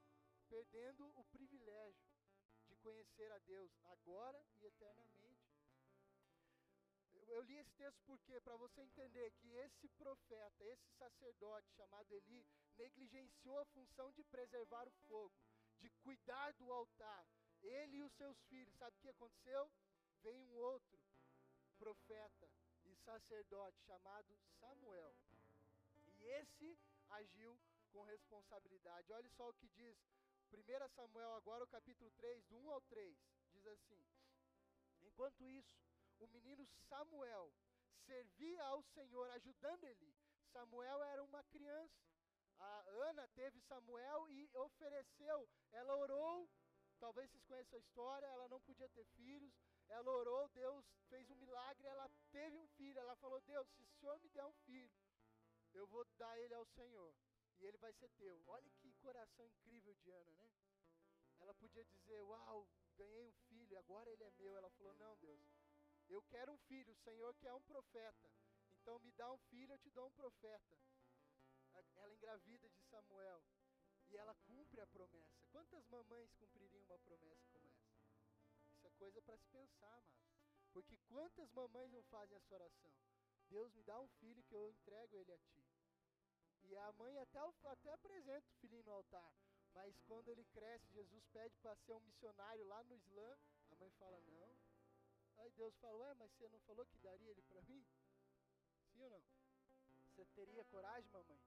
[0.50, 2.04] perdendo o privilégio
[2.68, 5.23] de conhecer a Deus agora e eternamente.
[7.34, 12.46] Eu, li esse texto porque para você entender que esse profeta, esse sacerdote chamado Eli,
[12.78, 15.34] negligenciou a função de preservar o fogo,
[15.80, 17.26] de cuidar do altar.
[17.64, 19.72] Ele e os seus filhos, sabe o que aconteceu?
[20.22, 21.00] Vem um outro
[21.80, 22.48] profeta
[22.86, 25.16] e sacerdote chamado Samuel.
[26.06, 26.78] E esse
[27.10, 27.60] agiu
[27.92, 29.12] com responsabilidade.
[29.12, 29.98] Olha só o que diz
[30.52, 33.18] 1 Samuel, agora o capítulo 3, do 1 ao 3.
[33.54, 34.06] Diz assim:
[35.02, 37.54] Enquanto isso, o menino Samuel
[38.06, 40.14] servia ao Senhor, ajudando ele.
[40.52, 42.04] Samuel era uma criança.
[42.60, 46.50] A Ana teve Samuel e ofereceu, ela orou.
[47.00, 49.54] Talvez vocês conheçam a história, ela não podia ter filhos.
[49.90, 52.98] Ela orou, Deus fez um milagre, ela teve um filho.
[52.98, 54.90] Ela falou: Deus, se o Senhor me der um filho,
[55.74, 57.14] eu vou dar ele ao Senhor.
[57.60, 58.42] E ele vai ser teu.
[58.48, 60.50] Olha que coração incrível de Ana, né?
[61.40, 64.56] Ela podia dizer: Uau, ganhei um filho, agora ele é meu.
[64.56, 65.42] Ela falou: Não, Deus,
[66.14, 68.30] eu quero um filho, o Senhor quer um profeta.
[68.70, 70.78] Então me dá um filho, eu te dou um profeta.
[71.96, 73.44] Ela engravida de Samuel.
[74.10, 75.48] E ela cumpre a promessa.
[75.48, 78.04] Quantas mamães cumpririam uma promessa como essa?
[78.76, 80.24] Isso é coisa para se pensar, amado.
[80.72, 82.94] Porque quantas mamães não fazem essa oração?
[83.50, 85.66] Deus me dá um filho que eu entrego ele a ti.
[86.64, 89.34] E a mãe até, até apresenta o filhinho no altar.
[89.74, 93.38] Mas quando ele cresce, Jesus pede para ser um missionário lá no Islã.
[93.72, 94.56] A mãe fala: Não,
[95.38, 97.86] Aí Deus fala, ué, mas você não falou que daria ele para mim?
[98.92, 99.24] Sim ou não?
[100.10, 101.40] Você teria coragem, mamãe,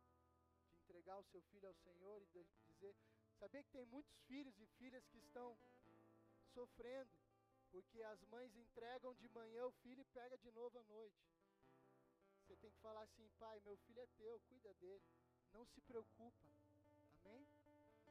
[0.68, 2.26] de entregar o seu filho ao Senhor e
[2.66, 2.96] dizer,
[3.38, 5.56] saber que tem muitos filhos e filhas que estão
[6.52, 7.10] sofrendo,
[7.70, 11.22] porque as mães entregam de manhã o filho e pega de novo à noite.
[12.40, 15.04] Você tem que falar assim, pai, meu filho é teu, cuida dele.
[15.52, 16.46] Não se preocupa.
[17.24, 17.46] Amém?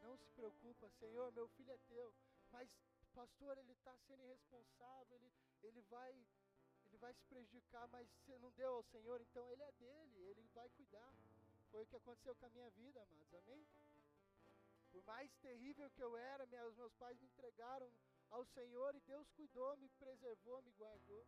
[0.02, 2.14] Não se preocupa, Senhor, meu filho é teu.
[2.52, 2.70] Mas
[3.14, 4.15] pastor, ele está irresponsável,
[5.68, 6.12] ele, vai,
[6.86, 10.44] ele vai se prejudicar, mas você não deu ao Senhor, então ele é dele, ele
[10.54, 11.14] vai cuidar.
[11.72, 13.66] Foi o que aconteceu com a minha vida, amados, amém?
[14.92, 17.92] Por mais terrível que eu era, os meus pais me entregaram
[18.30, 21.26] ao Senhor e Deus cuidou, me preservou, me guardou.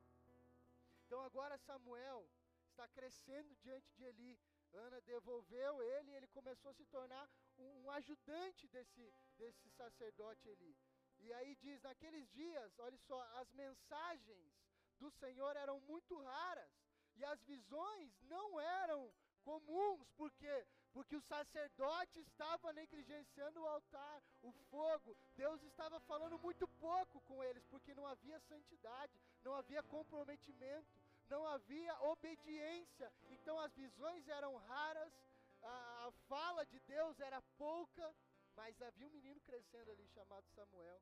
[1.06, 2.28] Então agora Samuel
[2.70, 4.40] está crescendo diante de Eli.
[4.74, 10.48] Ana devolveu ele e ele começou a se tornar um, um ajudante desse, desse sacerdote
[10.48, 10.76] Eli.
[11.20, 14.54] E aí diz: naqueles dias, olha só, as mensagens
[15.00, 16.72] do Senhor eram muito raras
[17.16, 19.12] e as visões não eram
[19.44, 20.68] comuns, por quê?
[20.94, 25.16] Porque o sacerdote estava negligenciando o altar, o fogo.
[25.36, 30.88] Deus estava falando muito pouco com eles, porque não havia santidade, não havia comprometimento,
[31.30, 33.12] não havia obediência.
[33.30, 35.14] Então as visões eram raras,
[35.62, 38.14] a, a fala de Deus era pouca
[38.58, 41.02] mas havia um menino crescendo ali chamado Samuel.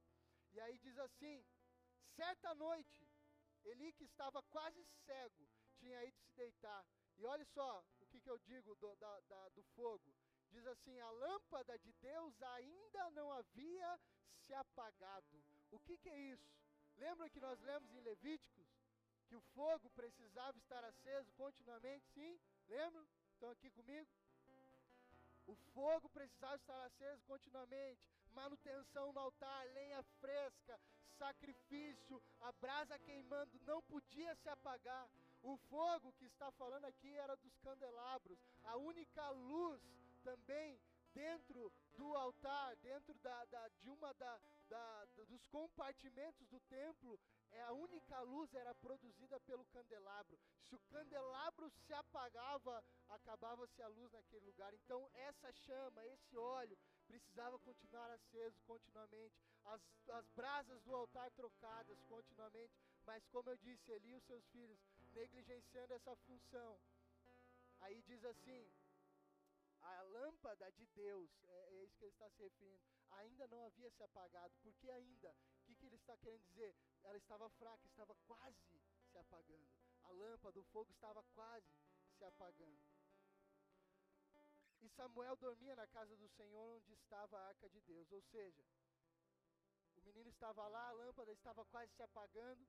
[0.51, 1.43] E aí diz assim:
[2.15, 3.07] certa noite,
[3.63, 6.85] Eli, que estava quase cego, tinha ido se deitar.
[7.17, 10.13] E olha só o que, que eu digo do, da, da, do fogo.
[10.49, 13.99] Diz assim: a lâmpada de Deus ainda não havia
[14.45, 15.43] se apagado.
[15.71, 16.53] O que, que é isso?
[16.97, 18.67] Lembra que nós lemos em Levíticos
[19.27, 22.05] que o fogo precisava estar aceso continuamente?
[22.09, 22.39] Sim?
[22.67, 23.07] Lembram?
[23.33, 24.07] Estão aqui comigo?
[25.73, 30.79] Fogo precisava estar aceso continuamente, manutenção no altar, lenha fresca,
[31.17, 35.07] sacrifício, a brasa queimando, não podia se apagar.
[35.41, 39.81] O fogo que está falando aqui era dos candelabros, a única luz
[40.23, 40.79] também
[41.15, 47.17] dentro do altar, dentro da, da de uma da, da, dos compartimentos do templo,
[47.51, 50.37] é a única luz era produzida pelo candelabro.
[50.67, 54.73] Se o candelabro se apagava, acabava-se a luz naquele lugar.
[54.73, 59.33] Então essa chama, esse óleo, precisava continuar aceso continuamente.
[59.63, 62.73] As, as brasas do altar trocadas continuamente.
[63.05, 64.77] Mas como eu disse, Eli e os seus filhos,
[65.13, 66.77] negligenciando essa função,
[67.81, 68.67] Aí diz assim:
[69.85, 73.89] a lâmpada de Deus, é, é isso que ele está se referindo, ainda não havia
[73.91, 74.53] se apagado.
[74.61, 75.35] Por que ainda?
[75.59, 76.75] O que, que ele está querendo dizer?
[77.03, 78.57] Ela estava fraca, estava quase
[79.11, 79.69] se apagando.
[80.03, 81.67] A lâmpada, o fogo estava quase
[82.17, 82.81] se apagando.
[84.81, 88.11] E Samuel dormia na casa do Senhor onde estava a arca de Deus.
[88.11, 88.63] Ou seja,
[89.95, 92.67] o menino estava lá, a lâmpada estava quase se apagando.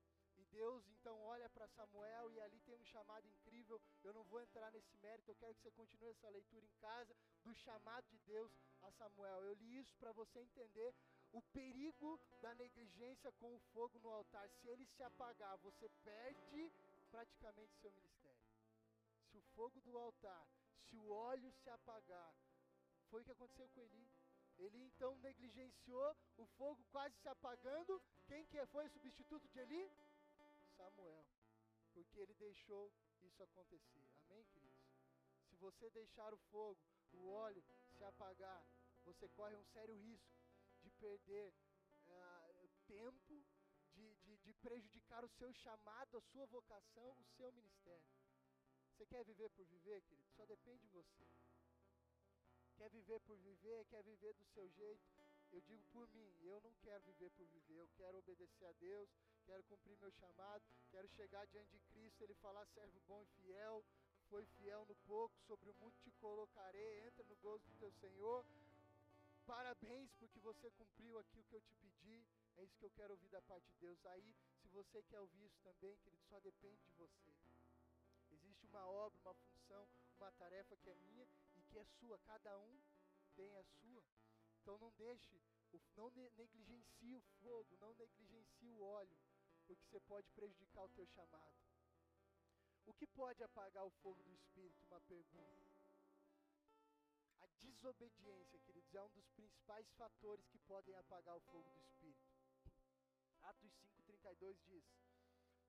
[0.56, 3.78] Deus então olha para Samuel e ali tem um chamado incrível.
[4.02, 7.14] Eu não vou entrar nesse mérito, eu quero que você continue essa leitura em casa
[7.44, 9.44] do chamado de Deus a Samuel.
[9.44, 10.94] Eu li isso para você entender
[11.32, 14.48] o perigo da negligência com o fogo no altar.
[14.48, 16.72] Se ele se apagar, você perde
[17.10, 18.46] praticamente seu ministério.
[19.28, 20.46] Se o fogo do altar,
[20.86, 22.34] se o óleo se apagar,
[23.10, 24.08] foi o que aconteceu com Eli.
[24.58, 28.00] Ele então negligenciou o fogo quase se apagando.
[28.26, 29.90] Quem que foi o substituto de Eli?
[30.86, 31.26] Samuel,
[31.92, 34.06] porque ele deixou isso acontecer.
[34.20, 34.86] Amém, queridos?
[35.48, 36.80] Se você deixar o fogo,
[37.12, 37.64] o óleo
[37.96, 38.64] se apagar,
[39.04, 40.38] você corre um sério risco
[40.82, 41.52] de perder
[42.06, 43.44] uh, tempo,
[43.94, 48.06] de, de, de prejudicar o seu chamado, a sua vocação, o seu ministério.
[48.92, 50.30] Você quer viver por viver, querido?
[50.36, 51.28] Só depende de você.
[52.76, 55.04] Quer viver por viver, quer viver do seu jeito.
[55.50, 59.08] Eu digo por mim, eu não quero viver por viver, eu quero obedecer a Deus,
[59.46, 63.84] quero cumprir meu chamado, quero chegar diante de Cristo, Ele falar, servo bom e fiel,
[64.28, 68.44] foi fiel no pouco, sobre o muito te colocarei, entra no gozo do teu Senhor.
[69.46, 72.26] Parabéns porque você cumpriu aquilo que eu te pedi.
[72.56, 74.04] É isso que eu quero ouvir da parte de Deus.
[74.06, 77.32] Aí, se você quer ouvir isso também, querido, só depende de você.
[78.32, 82.18] Existe uma obra, uma função, uma tarefa que é minha e que é sua.
[82.26, 82.80] Cada um
[83.36, 84.02] tem a sua.
[84.60, 85.40] Então não deixe,
[85.94, 89.16] não negligencie o fogo, não negligencie o óleo
[89.66, 91.56] porque você pode prejudicar o teu chamado.
[92.86, 94.86] O que pode apagar o fogo do Espírito?
[94.86, 95.72] Uma pergunta.
[97.40, 102.36] A desobediência, queridos, é um dos principais fatores que podem apagar o fogo do Espírito.
[103.42, 104.84] Atos 5,32 diz: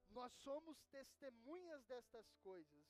[0.09, 2.85] Nós somos testemunhas destas coisas,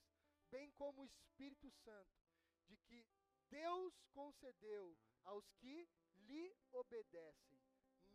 [0.52, 2.22] bem como o Espírito Santo,
[2.68, 3.06] de que
[3.50, 5.88] Deus concedeu aos que
[6.28, 7.57] lhe obedecem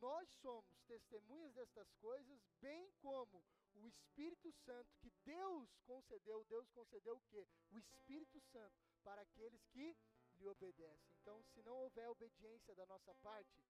[0.03, 3.43] nós somos testemunhas destas coisas, bem como
[3.75, 6.45] o Espírito Santo que Deus concedeu.
[6.45, 7.47] Deus concedeu o quê?
[7.71, 9.97] O Espírito Santo para aqueles que
[10.39, 11.15] lhe obedecem.
[11.21, 13.65] Então, se não houver obediência da nossa parte,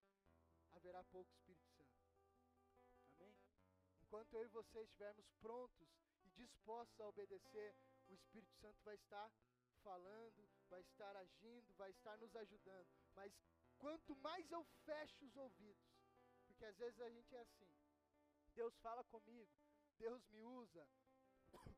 [0.70, 2.00] haverá pouco Espírito Santo.
[3.10, 3.36] Amém?
[4.00, 5.88] Enquanto eu e você estivermos prontos
[6.24, 7.76] e dispostos a obedecer,
[8.08, 9.30] o Espírito Santo vai estar
[9.82, 12.88] falando, vai estar agindo, vai estar nos ajudando.
[13.14, 13.32] Mas
[13.78, 15.91] quanto mais eu fecho os ouvidos,
[16.62, 17.68] porque às vezes a gente é assim.
[18.54, 19.50] Deus fala comigo,
[19.98, 20.86] Deus me usa,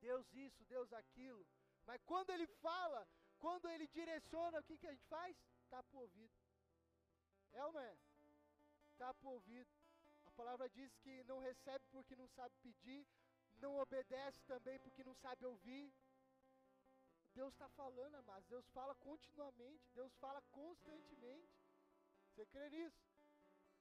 [0.00, 1.44] Deus isso, Deus aquilo.
[1.84, 3.08] Mas quando Ele fala,
[3.40, 5.36] quando Ele direciona, o que, que a gente faz?
[5.68, 6.32] Tapa o ouvido.
[7.52, 7.96] É ou não é?
[8.96, 9.68] Tapa o ouvido.
[10.26, 13.04] A palavra diz que não recebe porque não sabe pedir,
[13.56, 15.92] não obedece também porque não sabe ouvir.
[17.34, 18.46] Deus está falando, amados.
[18.48, 21.58] Deus fala continuamente, Deus fala constantemente.
[22.30, 23.05] Você crê nisso?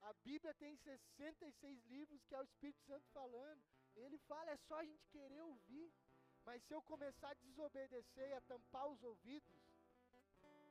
[0.06, 3.64] A Bíblia tem 66 livros que é o Espírito Santo falando.
[3.96, 5.92] Ele fala, é só a gente querer ouvir.
[6.44, 9.64] Mas se eu começar a desobedecer e a tampar os ouvidos,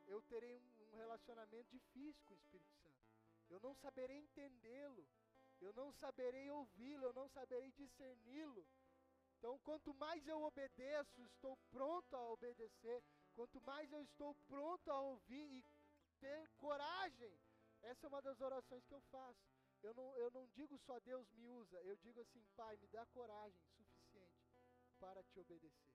[0.07, 0.57] eu terei
[0.93, 2.95] um relacionamento difícil com o Espírito Santo.
[3.51, 5.05] Eu não saberei entendê-lo.
[5.61, 8.65] Eu não saberei ouvi-lo, eu não saberei discerni-lo.
[9.39, 13.03] Então, quanto mais eu obedeço, estou pronto a obedecer.
[13.35, 15.65] Quanto mais eu estou pronto a ouvir e
[16.21, 17.37] ter coragem
[17.85, 19.41] essa é uma das orações que eu faço.
[19.83, 23.05] Eu não, eu não digo só Deus me usa, eu digo assim, Pai, me dá
[23.07, 24.45] coragem suficiente
[24.99, 25.95] para te obedecer.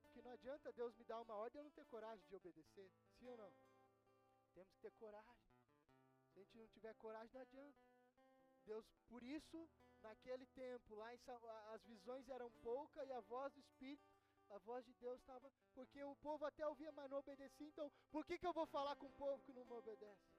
[0.00, 2.90] Porque não adianta Deus me dar uma ordem e eu não ter coragem de obedecer,
[3.18, 3.52] sim ou não?
[4.54, 5.48] Temos que ter coragem.
[6.32, 7.78] Se a gente não tiver coragem, não adianta.
[8.64, 9.68] Deus, por isso,
[10.00, 11.20] naquele tempo, lá em,
[11.74, 14.08] as visões eram poucas e a voz do Espírito,
[14.50, 15.52] a voz de Deus estava.
[15.74, 17.66] Porque o povo até ouvia, mas não obedecia.
[17.66, 20.37] Então, por que, que eu vou falar com o povo que não me obedece?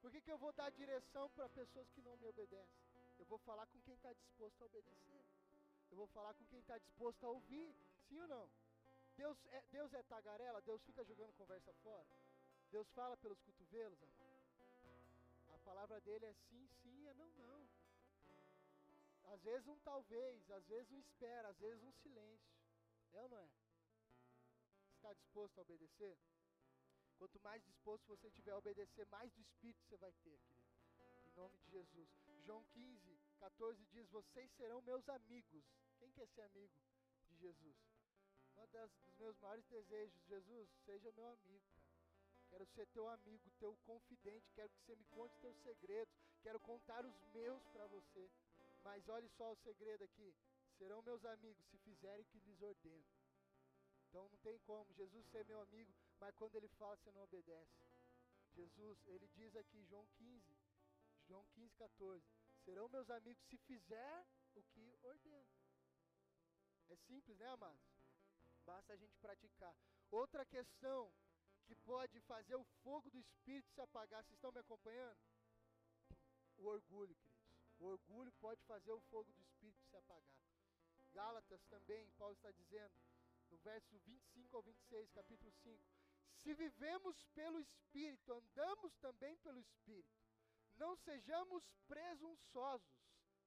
[0.00, 2.90] Por que, que eu vou dar direção para pessoas que não me obedecem?
[3.18, 5.24] Eu vou falar com quem está disposto a obedecer.
[5.90, 7.74] Eu vou falar com quem está disposto a ouvir.
[8.08, 8.50] Sim ou não?
[9.16, 10.62] Deus é, Deus é tagarela?
[10.62, 12.06] Deus fica jogando conversa fora?
[12.70, 14.40] Deus fala pelos cotovelos, amado?
[15.54, 17.68] A palavra dele é sim, sim, é não, não.
[19.24, 22.50] Às vezes um talvez, às vezes um espera, às vezes um silêncio.
[23.12, 23.48] É ou não é?
[24.96, 26.16] Está disposto a obedecer?
[27.20, 30.64] Quanto mais disposto você tiver a obedecer, mais do Espírito você vai ter, querido.
[31.26, 32.08] Em nome de Jesus.
[32.46, 35.62] João 15, 14 diz: Vocês serão meus amigos.
[35.98, 36.72] Quem quer ser amigo
[37.28, 37.76] de Jesus?
[38.56, 38.66] Um
[39.04, 41.92] dos meus maiores desejos, Jesus, seja meu amigo, cara.
[42.48, 47.04] Quero ser teu amigo, teu confidente, quero que você me conte teus segredos, quero contar
[47.04, 48.30] os meus para você.
[48.82, 50.34] Mas olhe só o segredo aqui:
[50.78, 53.04] serão meus amigos se fizerem o que lhes ordeno.
[54.08, 57.82] Então não tem como Jesus ser meu amigo, mas quando ele fala, você não obedece.
[58.52, 60.56] Jesus, ele diz aqui, João 15,
[61.26, 62.24] João 15, 14:
[62.64, 65.48] serão meus amigos se fizer o que ordeno.
[66.88, 67.80] É simples, né, amados?
[68.64, 69.74] Basta a gente praticar.
[70.10, 71.12] Outra questão
[71.64, 75.18] que pode fazer o fogo do Espírito se apagar, vocês estão me acompanhando?
[76.58, 77.40] O orgulho, queridos.
[77.78, 80.40] O orgulho pode fazer o fogo do Espírito se apagar.
[81.12, 82.92] Gálatas também, Paulo está dizendo,
[83.50, 85.99] no verso 25 ao 26, capítulo 5:
[86.34, 90.18] Se vivemos pelo Espírito, andamos também pelo Espírito.
[90.76, 92.88] Não sejamos presunçosos.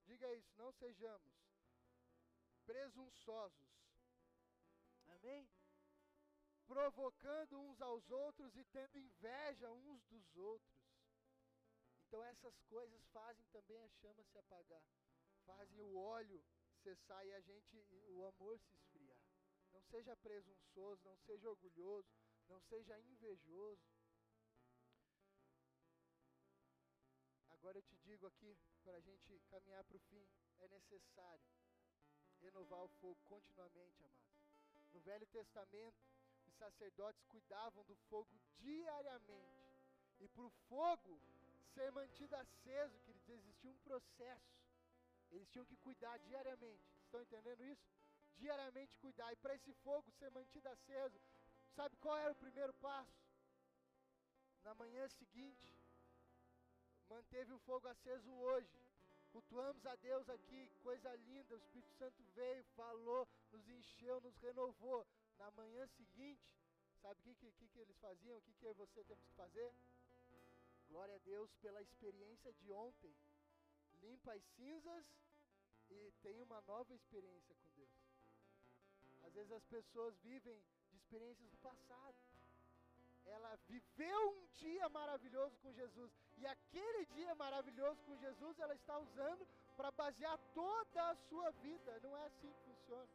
[0.05, 1.33] Diga isso, não sejamos
[2.65, 3.69] presunçosos.
[5.07, 5.49] Amém?
[6.65, 10.83] Provocando uns aos outros e tendo inveja uns dos outros.
[12.07, 14.83] Então essas coisas fazem também a chama se apagar,
[15.45, 16.43] fazem o óleo
[16.83, 17.77] cessar e a gente,
[18.09, 19.17] o amor se esfriar.
[19.71, 22.07] Não seja presunçoso, não seja orgulhoso,
[22.53, 23.81] não seja invejoso.
[27.49, 30.27] Agora eu te digo aqui, para a gente caminhar para o fim,
[30.59, 31.49] é necessário
[32.41, 34.37] renovar o fogo continuamente, amados.
[34.93, 35.97] No Velho Testamento,
[36.45, 38.29] os sacerdotes cuidavam do fogo
[38.59, 39.73] diariamente.
[40.19, 41.19] E para o fogo
[41.73, 44.53] ser mantido aceso, queridos, existia um processo.
[45.31, 46.85] Eles tinham que cuidar diariamente.
[47.05, 47.89] Estão entendendo isso?
[48.35, 49.31] Diariamente cuidar.
[49.33, 51.19] E para esse fogo ser mantido aceso,
[51.75, 53.23] sabe qual era o primeiro passo?
[54.63, 55.73] Na manhã seguinte,
[57.09, 58.79] manteve o fogo aceso hoje.
[59.31, 61.55] Cultuamos a Deus aqui, coisa linda.
[61.55, 65.05] O Espírito Santo veio, falou, nos encheu, nos renovou.
[65.37, 66.47] Na manhã seguinte,
[67.01, 68.37] sabe o que, que, que, eles faziam?
[68.37, 69.73] O que, que você temos que fazer?
[70.87, 73.13] Glória a Deus pela experiência de ontem.
[74.01, 75.05] Limpa as cinzas
[75.89, 77.89] e tem uma nova experiência com Deus.
[79.23, 80.61] Às vezes as pessoas vivem
[81.03, 82.15] experiências do passado.
[83.25, 88.97] Ela viveu um dia maravilhoso com Jesus e aquele dia maravilhoso com Jesus ela está
[88.97, 89.47] usando
[89.77, 91.99] para basear toda a sua vida.
[92.01, 93.07] Não é assim que funciona.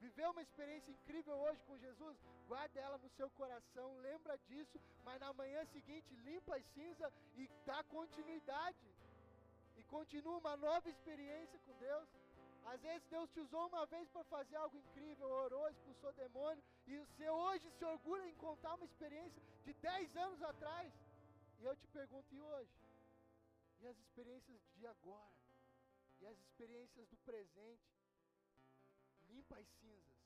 [0.00, 2.16] Viveu uma experiência incrível hoje com Jesus,
[2.46, 7.48] guarda ela no seu coração, lembra disso, mas na manhã seguinte limpa as cinzas e
[7.64, 8.86] dá continuidade.
[9.76, 11.83] E continua uma nova experiência com Deus.
[12.64, 16.98] Às vezes Deus te usou uma vez para fazer algo incrível, orou, expulsou demônio, e
[16.98, 20.92] você hoje se orgulha em contar uma experiência de 10 anos atrás.
[21.60, 22.72] E eu te pergunto, e hoje?
[23.80, 25.34] E as experiências de agora?
[26.20, 27.82] E as experiências do presente?
[29.28, 30.16] Limpa as cinzas,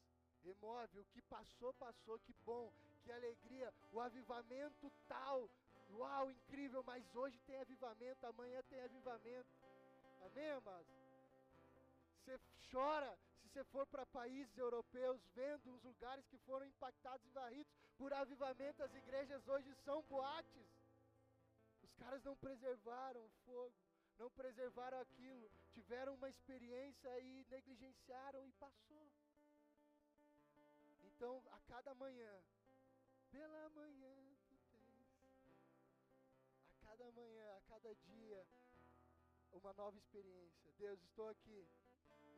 [0.45, 2.73] remove o que passou, passou, que bom,
[3.03, 5.51] que alegria, o avivamento tal,
[5.91, 9.49] uau, incrível, mas hoje tem avivamento, amanhã tem avivamento.
[10.21, 10.98] Amém, amados?
[12.29, 12.39] Você
[12.71, 17.73] chora se você for para países europeus, vendo os lugares que foram impactados e varridos
[17.97, 20.69] por avivamento, as igrejas hoje são boates.
[21.83, 23.75] Os caras não preservaram o fogo,
[24.19, 29.11] não preservaram aquilo, tiveram uma experiência e negligenciaram e passou.
[31.05, 32.43] Então, a cada manhã,
[33.31, 35.09] pela manhã tu tens,
[36.69, 38.47] a cada manhã, a cada dia,
[39.51, 40.71] uma nova experiência.
[40.77, 41.67] Deus, estou aqui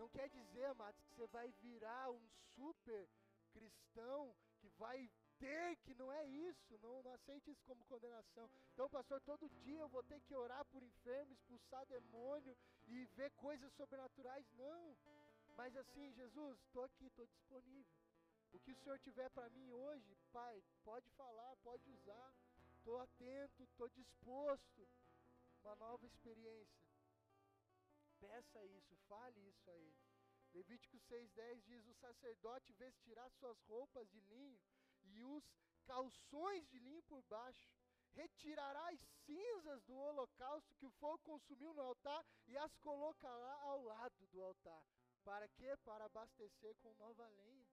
[0.00, 3.08] não quer dizer, amados, que você vai virar um super
[3.52, 8.48] cristão que vai ter, que não é isso, não, não aceite isso como condenação.
[8.72, 13.30] Então, pastor, todo dia eu vou ter que orar por enfermo, expulsar demônio e ver
[13.32, 14.46] coisas sobrenaturais.
[14.52, 14.96] Não,
[15.56, 18.00] mas assim, Jesus, estou aqui, estou disponível.
[18.52, 22.34] O que o Senhor tiver para mim hoje, Pai, pode falar, pode usar.
[22.78, 24.88] Estou atento, estou disposto.
[25.62, 26.89] Uma nova experiência.
[28.20, 29.98] Peça isso, fale isso a ele.
[30.52, 34.60] Levítico 6,10 diz: O sacerdote vestirá suas roupas de linho
[35.02, 35.44] e os
[35.84, 37.68] calções de linho por baixo.
[38.12, 43.82] Retirará as cinzas do holocausto que o fogo consumiu no altar e as colocará ao
[43.82, 44.84] lado do altar.
[45.22, 45.76] Para quê?
[45.84, 47.68] Para abastecer com nova lenha.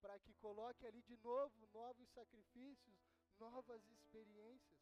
[0.00, 2.96] Para que coloque ali de novo novos sacrifícios,
[3.38, 4.80] novas experiências.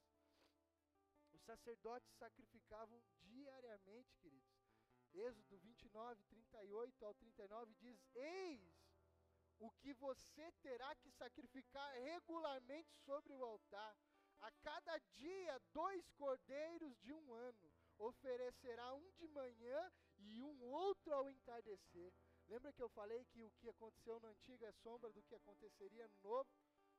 [1.33, 4.56] Os sacerdotes sacrificavam diariamente, queridos.
[5.17, 8.87] Êxodo 29, 38 ao 39 diz: Eis
[9.59, 13.97] o que você terá que sacrificar regularmente sobre o altar.
[14.41, 17.73] A cada dia, dois cordeiros de um ano.
[17.99, 22.13] Oferecerá um de manhã e um outro ao entardecer.
[22.47, 26.07] Lembra que eu falei que o que aconteceu no antigo é sombra do que aconteceria
[26.07, 26.51] no novo?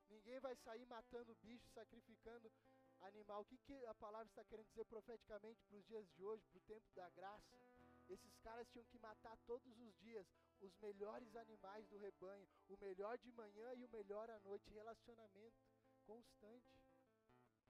[0.09, 2.51] Ninguém vai sair matando bicho, sacrificando
[3.01, 3.41] animal.
[3.41, 6.57] O que, que a palavra está querendo dizer profeticamente para os dias de hoje, para
[6.57, 7.76] o tempo da graça?
[8.09, 10.25] Esses caras tinham que matar todos os dias
[10.61, 14.69] os melhores animais do rebanho, o melhor de manhã e o melhor à noite.
[14.69, 15.57] Relacionamento
[16.05, 16.77] constante.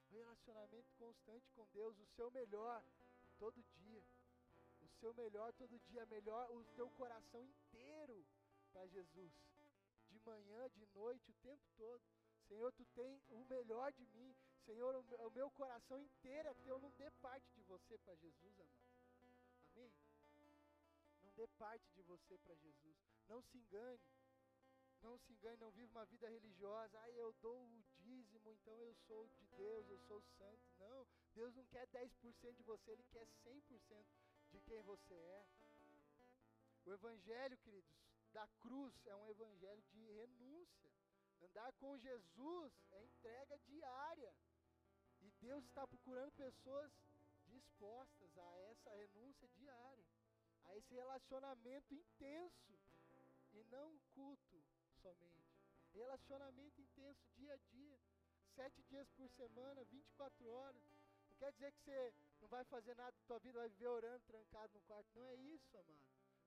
[0.09, 2.83] Relacionamento constante com Deus, o seu melhor
[3.37, 4.03] todo dia.
[4.81, 8.25] O seu melhor todo dia, melhor o teu coração inteiro
[8.71, 9.33] para Jesus.
[10.09, 12.01] De manhã, de noite, o tempo todo.
[12.47, 14.35] Senhor, tu tem o melhor de mim.
[14.65, 16.79] Senhor, o meu coração inteiro é teu.
[16.79, 18.86] Não dê parte de você para Jesus, amado.
[21.37, 22.97] Dê parte de você para Jesus.
[23.29, 24.01] Não se engane.
[25.03, 26.99] Não se engane, não vive uma vida religiosa.
[26.99, 30.65] Ah, eu dou o dízimo, então eu sou de Deus, eu sou santo.
[30.79, 34.05] Não, Deus não quer 10% de você, Ele quer 100%
[34.49, 35.47] de quem você é.
[36.85, 37.93] O Evangelho, queridos,
[38.31, 40.91] da cruz é um evangelho de renúncia.
[41.41, 44.33] Andar com Jesus é entrega diária.
[45.21, 46.91] E Deus está procurando pessoas
[47.45, 50.05] dispostas a essa renúncia diária,
[50.67, 52.79] a esse relacionamento intenso
[53.53, 54.63] e não culto
[55.01, 55.47] somente.
[55.93, 57.99] Relacionamento intenso dia a dia,
[58.55, 60.83] sete dias por semana, 24 horas.
[61.29, 64.23] Não quer dizer que você não vai fazer nada da tua vida, vai viver orando
[64.25, 65.09] trancado no quarto.
[65.15, 66.05] Não é isso, amado.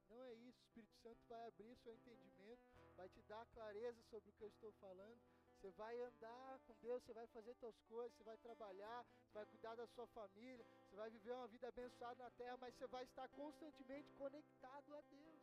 [0.09, 0.59] Não é isso.
[0.59, 2.63] O Espírito Santo vai abrir seu entendimento,
[2.97, 5.21] vai te dar clareza sobre o que eu estou falando.
[5.61, 9.45] Você vai andar com Deus, você vai fazer suas coisas, você vai trabalhar, você vai
[9.45, 13.05] cuidar da sua família, você vai viver uma vida abençoada na terra, mas você vai
[13.05, 15.43] estar constantemente conectado a Deus.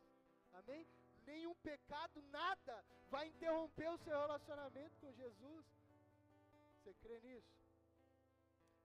[0.54, 0.84] Amém?
[1.24, 5.64] Nenhum pecado, nada vai interromper o seu relacionamento com Jesus.
[6.74, 7.56] Você crê nisso?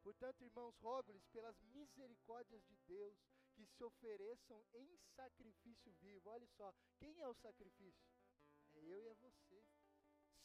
[0.03, 3.17] Portanto, irmãos, rogo-lhes pelas misericórdias de Deus
[3.55, 6.29] que se ofereçam em sacrifício vivo.
[6.29, 8.05] Olha só, quem é o sacrifício?
[8.75, 9.52] É eu e é você.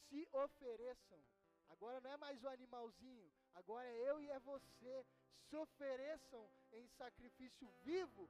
[0.09, 1.23] Se ofereçam.
[1.69, 5.05] Agora não é mais o animalzinho, agora é eu e é você.
[5.47, 8.29] Se ofereçam em sacrifício vivo,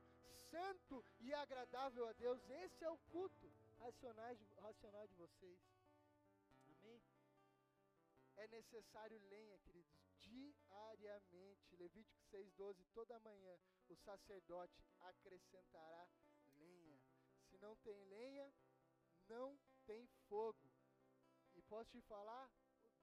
[0.50, 2.42] santo e agradável a Deus.
[2.50, 5.60] Esse é o culto racional de, racional de vocês.
[6.68, 7.02] Amém?
[8.36, 11.76] É necessário lenha, queridos, diariamente.
[11.76, 13.58] Levítico 6,12, toda manhã
[13.88, 16.08] o sacerdote acrescentará
[16.58, 17.00] lenha.
[17.50, 18.54] Se não tem lenha,
[19.28, 20.69] não tem fogo.
[21.70, 22.50] Posso te falar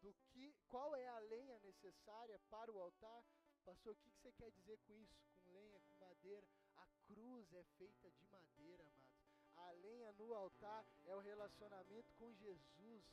[0.02, 3.24] do que, qual é a lenha necessária para o altar?
[3.64, 5.16] Pastor, o que você quer dizer com isso?
[5.44, 6.48] Com lenha, com madeira?
[6.76, 9.16] A cruz é feita de madeira, amados.
[9.56, 13.04] A lenha no altar é o relacionamento com Jesus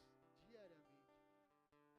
[0.42, 1.22] diariamente.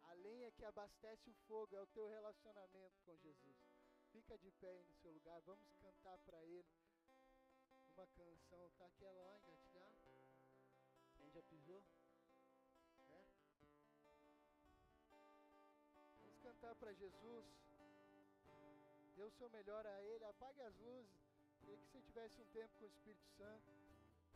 [0.03, 3.57] A lenha que abastece o fogo é o teu relacionamento com Jesus.
[4.11, 6.67] Fica de pé aí no seu lugar, vamos cantar para Ele
[7.89, 8.71] uma canção.
[8.79, 10.11] Tá aquela lá engatilhada?
[11.17, 11.85] Quem já pisou?
[16.73, 17.45] Para Jesus.
[19.17, 21.25] Dê o seu melhor a Ele, apague as luzes.
[21.61, 23.73] Queria que você tivesse um tempo com o Espírito Santo.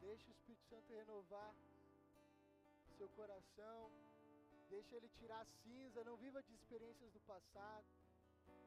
[0.01, 1.55] Deixe o Espírito Santo renovar
[2.97, 3.91] seu coração.
[4.69, 6.05] Deixa ele tirar a cinza.
[6.05, 7.87] Não viva de experiências do passado.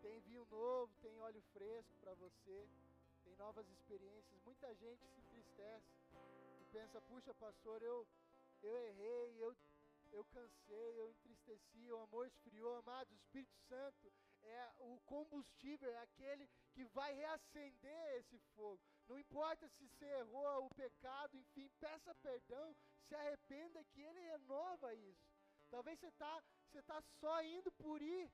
[0.01, 2.67] Tem vinho novo, tem óleo fresco para você,
[3.23, 4.41] tem novas experiências.
[4.43, 5.85] Muita gente se entristece
[6.59, 8.07] e pensa: puxa, pastor, eu,
[8.63, 9.55] eu errei, eu,
[10.11, 12.75] eu cansei, eu entristeci, o amor esfriou.
[12.75, 14.11] Amado, o Espírito Santo
[14.43, 18.81] é o combustível, é aquele que vai reacender esse fogo.
[19.07, 22.75] Não importa se você errou o pecado, enfim, peça perdão,
[23.07, 25.31] se arrependa que Ele renova isso.
[25.69, 28.31] Talvez você está você tá só indo por ir,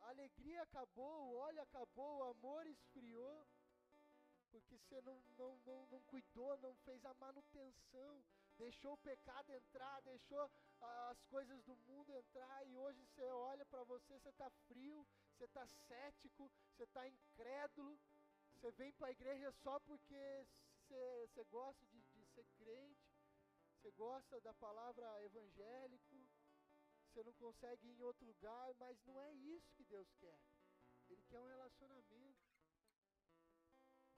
[0.00, 3.46] a alegria acabou, o óleo acabou, o amor esfriou,
[4.50, 8.24] porque você não, não, não, não cuidou, não fez a manutenção,
[8.60, 10.50] deixou o pecado entrar, deixou
[10.80, 15.44] as coisas do mundo entrar, e hoje você olha para você, você está frio, você
[15.44, 17.98] está cético, você está incrédulo,
[18.52, 20.46] você vem para a igreja só porque
[20.76, 23.10] você, você gosta de, de ser crente,
[23.76, 26.28] você gosta da palavra evangélico,
[27.06, 30.38] você não consegue ir em outro lugar, mas não é isso que Deus quer.
[31.08, 32.38] Ele quer um relacionamento.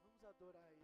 [0.03, 0.82] Vamos adorar Ele.